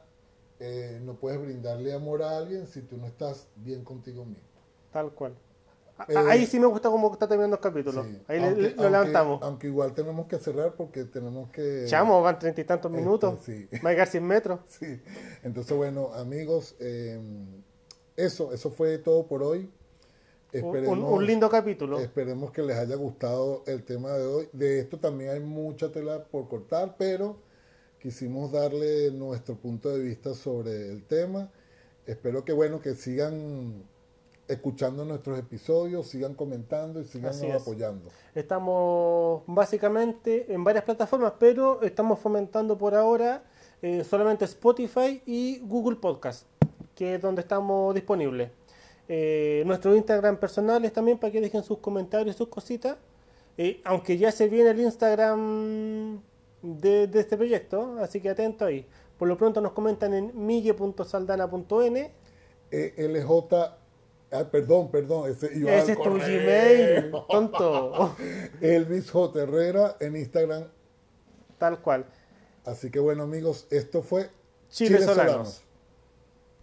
eh, 0.60 1.00
no 1.04 1.14
puedes 1.16 1.42
brindarle 1.42 1.94
amor 1.94 2.24
a 2.24 2.38
alguien 2.38 2.68
si 2.68 2.82
tú 2.82 2.98
no 2.98 3.08
estás 3.08 3.48
bien 3.56 3.84
contigo 3.84 4.26
mismo. 4.26 4.44
Tal 4.92 5.12
cual. 5.14 5.36
Eh, 6.08 6.16
Ahí 6.18 6.46
sí 6.46 6.60
me 6.60 6.66
gusta 6.68 6.90
cómo 6.90 7.12
está 7.12 7.28
terminando 7.28 7.58
el 7.58 7.62
capítulo. 7.62 8.04
Sí. 8.06 8.22
Ahí 8.28 8.40
Aunque- 8.42 8.62
le- 8.62 8.70
lo 8.70 8.76
aunque- 8.84 8.90
levantamos. 8.92 9.40
Aunque 9.44 9.68
igual 9.68 9.94
tenemos 9.94 10.28
que 10.28 10.38
cerrar 10.38 10.74
porque 10.76 11.04
tenemos 11.04 11.50
que... 11.52 11.84
Chamo, 11.88 12.22
van 12.22 12.40
treinta 12.40 12.62
y 12.62 12.64
tantos 12.64 12.90
Este, 12.92 13.02
minutos. 13.02 13.40
sí. 13.44 13.68
Va 13.86 13.90
a 13.90 13.94
llegar 13.94 14.08
100 14.08 14.26
metros. 14.26 14.60
Sí. 14.68 15.02
Entonces, 15.44 15.76
bueno, 15.76 16.14
amigos, 16.14 16.76
eh, 16.80 17.20
eso, 18.16 18.54
eso 18.54 18.70
fue 18.72 18.98
todo 19.00 19.28
por 19.28 19.44
hoy. 19.44 19.70
Un- 20.54 21.04
un 21.04 21.26
lindo 21.28 21.48
capítulo. 21.50 22.00
Esperemos 22.00 22.52
que 22.52 22.64
les 22.64 22.76
haya 22.78 22.96
gustado 22.96 23.64
el 23.68 23.84
tema 23.84 24.14
de 24.14 24.26
hoy. 24.26 24.50
De 24.52 24.80
esto 24.80 24.98
también 25.00 25.30
hay 25.32 25.40
mucha 25.42 25.92
tela 25.92 26.24
por 26.24 26.48
cortar, 26.48 26.96
pero 26.98 27.38
quisimos 28.02 28.52
darle 28.52 29.12
nuestro 29.12 29.56
punto 29.56 29.90
de 29.90 30.00
vista 30.04 30.34
sobre 30.34 30.90
el 30.90 31.04
tema. 31.04 31.50
Espero 32.06 32.44
que 32.44 32.54
bueno 32.54 32.82
que 32.82 32.96
sigan 32.96 33.84
escuchando 34.48 35.06
nuestros 35.06 35.38
episodios, 35.38 36.08
sigan 36.08 36.34
comentando 36.34 37.00
y 37.00 37.06
sigan 37.06 37.32
es. 37.32 37.62
apoyando. 37.62 38.10
Estamos 38.34 39.44
básicamente 39.46 40.52
en 40.52 40.64
varias 40.64 40.84
plataformas, 40.84 41.34
pero 41.40 41.82
estamos 41.84 42.20
fomentando 42.20 42.78
por 42.78 42.96
ahora 42.96 43.44
eh, 43.82 44.04
solamente 44.04 44.46
Spotify 44.46 45.22
y 45.26 45.60
Google 45.60 45.98
Podcast, 45.98 46.48
que 46.96 47.16
es 47.16 47.22
donde 47.22 47.42
estamos 47.42 47.94
disponibles. 47.94 48.50
Eh, 49.08 49.64
nuestro 49.66 49.96
Instagram 49.96 50.38
personal 50.38 50.84
es 50.86 50.94
también 50.94 51.20
para 51.20 51.32
que 51.32 51.42
dejen 51.42 51.64
sus 51.64 51.78
comentarios, 51.78 52.36
sus 52.36 52.48
cositas. 52.48 52.98
Eh, 53.58 53.82
aunque 53.84 54.18
ya 54.18 54.32
se 54.32 54.48
viene 54.48 54.70
el 54.70 54.80
Instagram 54.80 56.22
de, 56.62 57.08
de 57.08 57.20
este 57.20 57.38
proyecto, 57.38 57.98
así 58.00 58.22
que 58.22 58.30
atento 58.30 58.66
ahí. 58.66 58.86
Por 59.18 59.28
lo 59.28 59.38
pronto 59.38 59.60
nos 59.62 59.74
comentan 59.74 60.14
en 60.14 60.32
mille.saldana.n. 60.34 62.12
Eh, 62.72 62.94
LJ, 62.98 63.54
ah, 64.32 64.44
perdón, 64.50 64.92
perdón, 64.92 65.30
ese, 65.30 65.48
es 65.48 65.98
tu. 65.98 66.14
Gmail, 66.14 67.12
tonto. 67.30 68.16
Elvis 68.62 69.12
J. 69.12 69.42
Herrera 69.42 69.98
en 70.00 70.16
Instagram. 70.16 70.66
Tal 71.58 71.82
cual. 71.82 72.06
Así 72.66 72.90
que 72.90 73.00
bueno 73.00 73.24
amigos, 73.24 73.68
esto 73.72 74.02
fue 74.02 74.30
Chile 74.70 75.02
Solanos. 75.02 75.64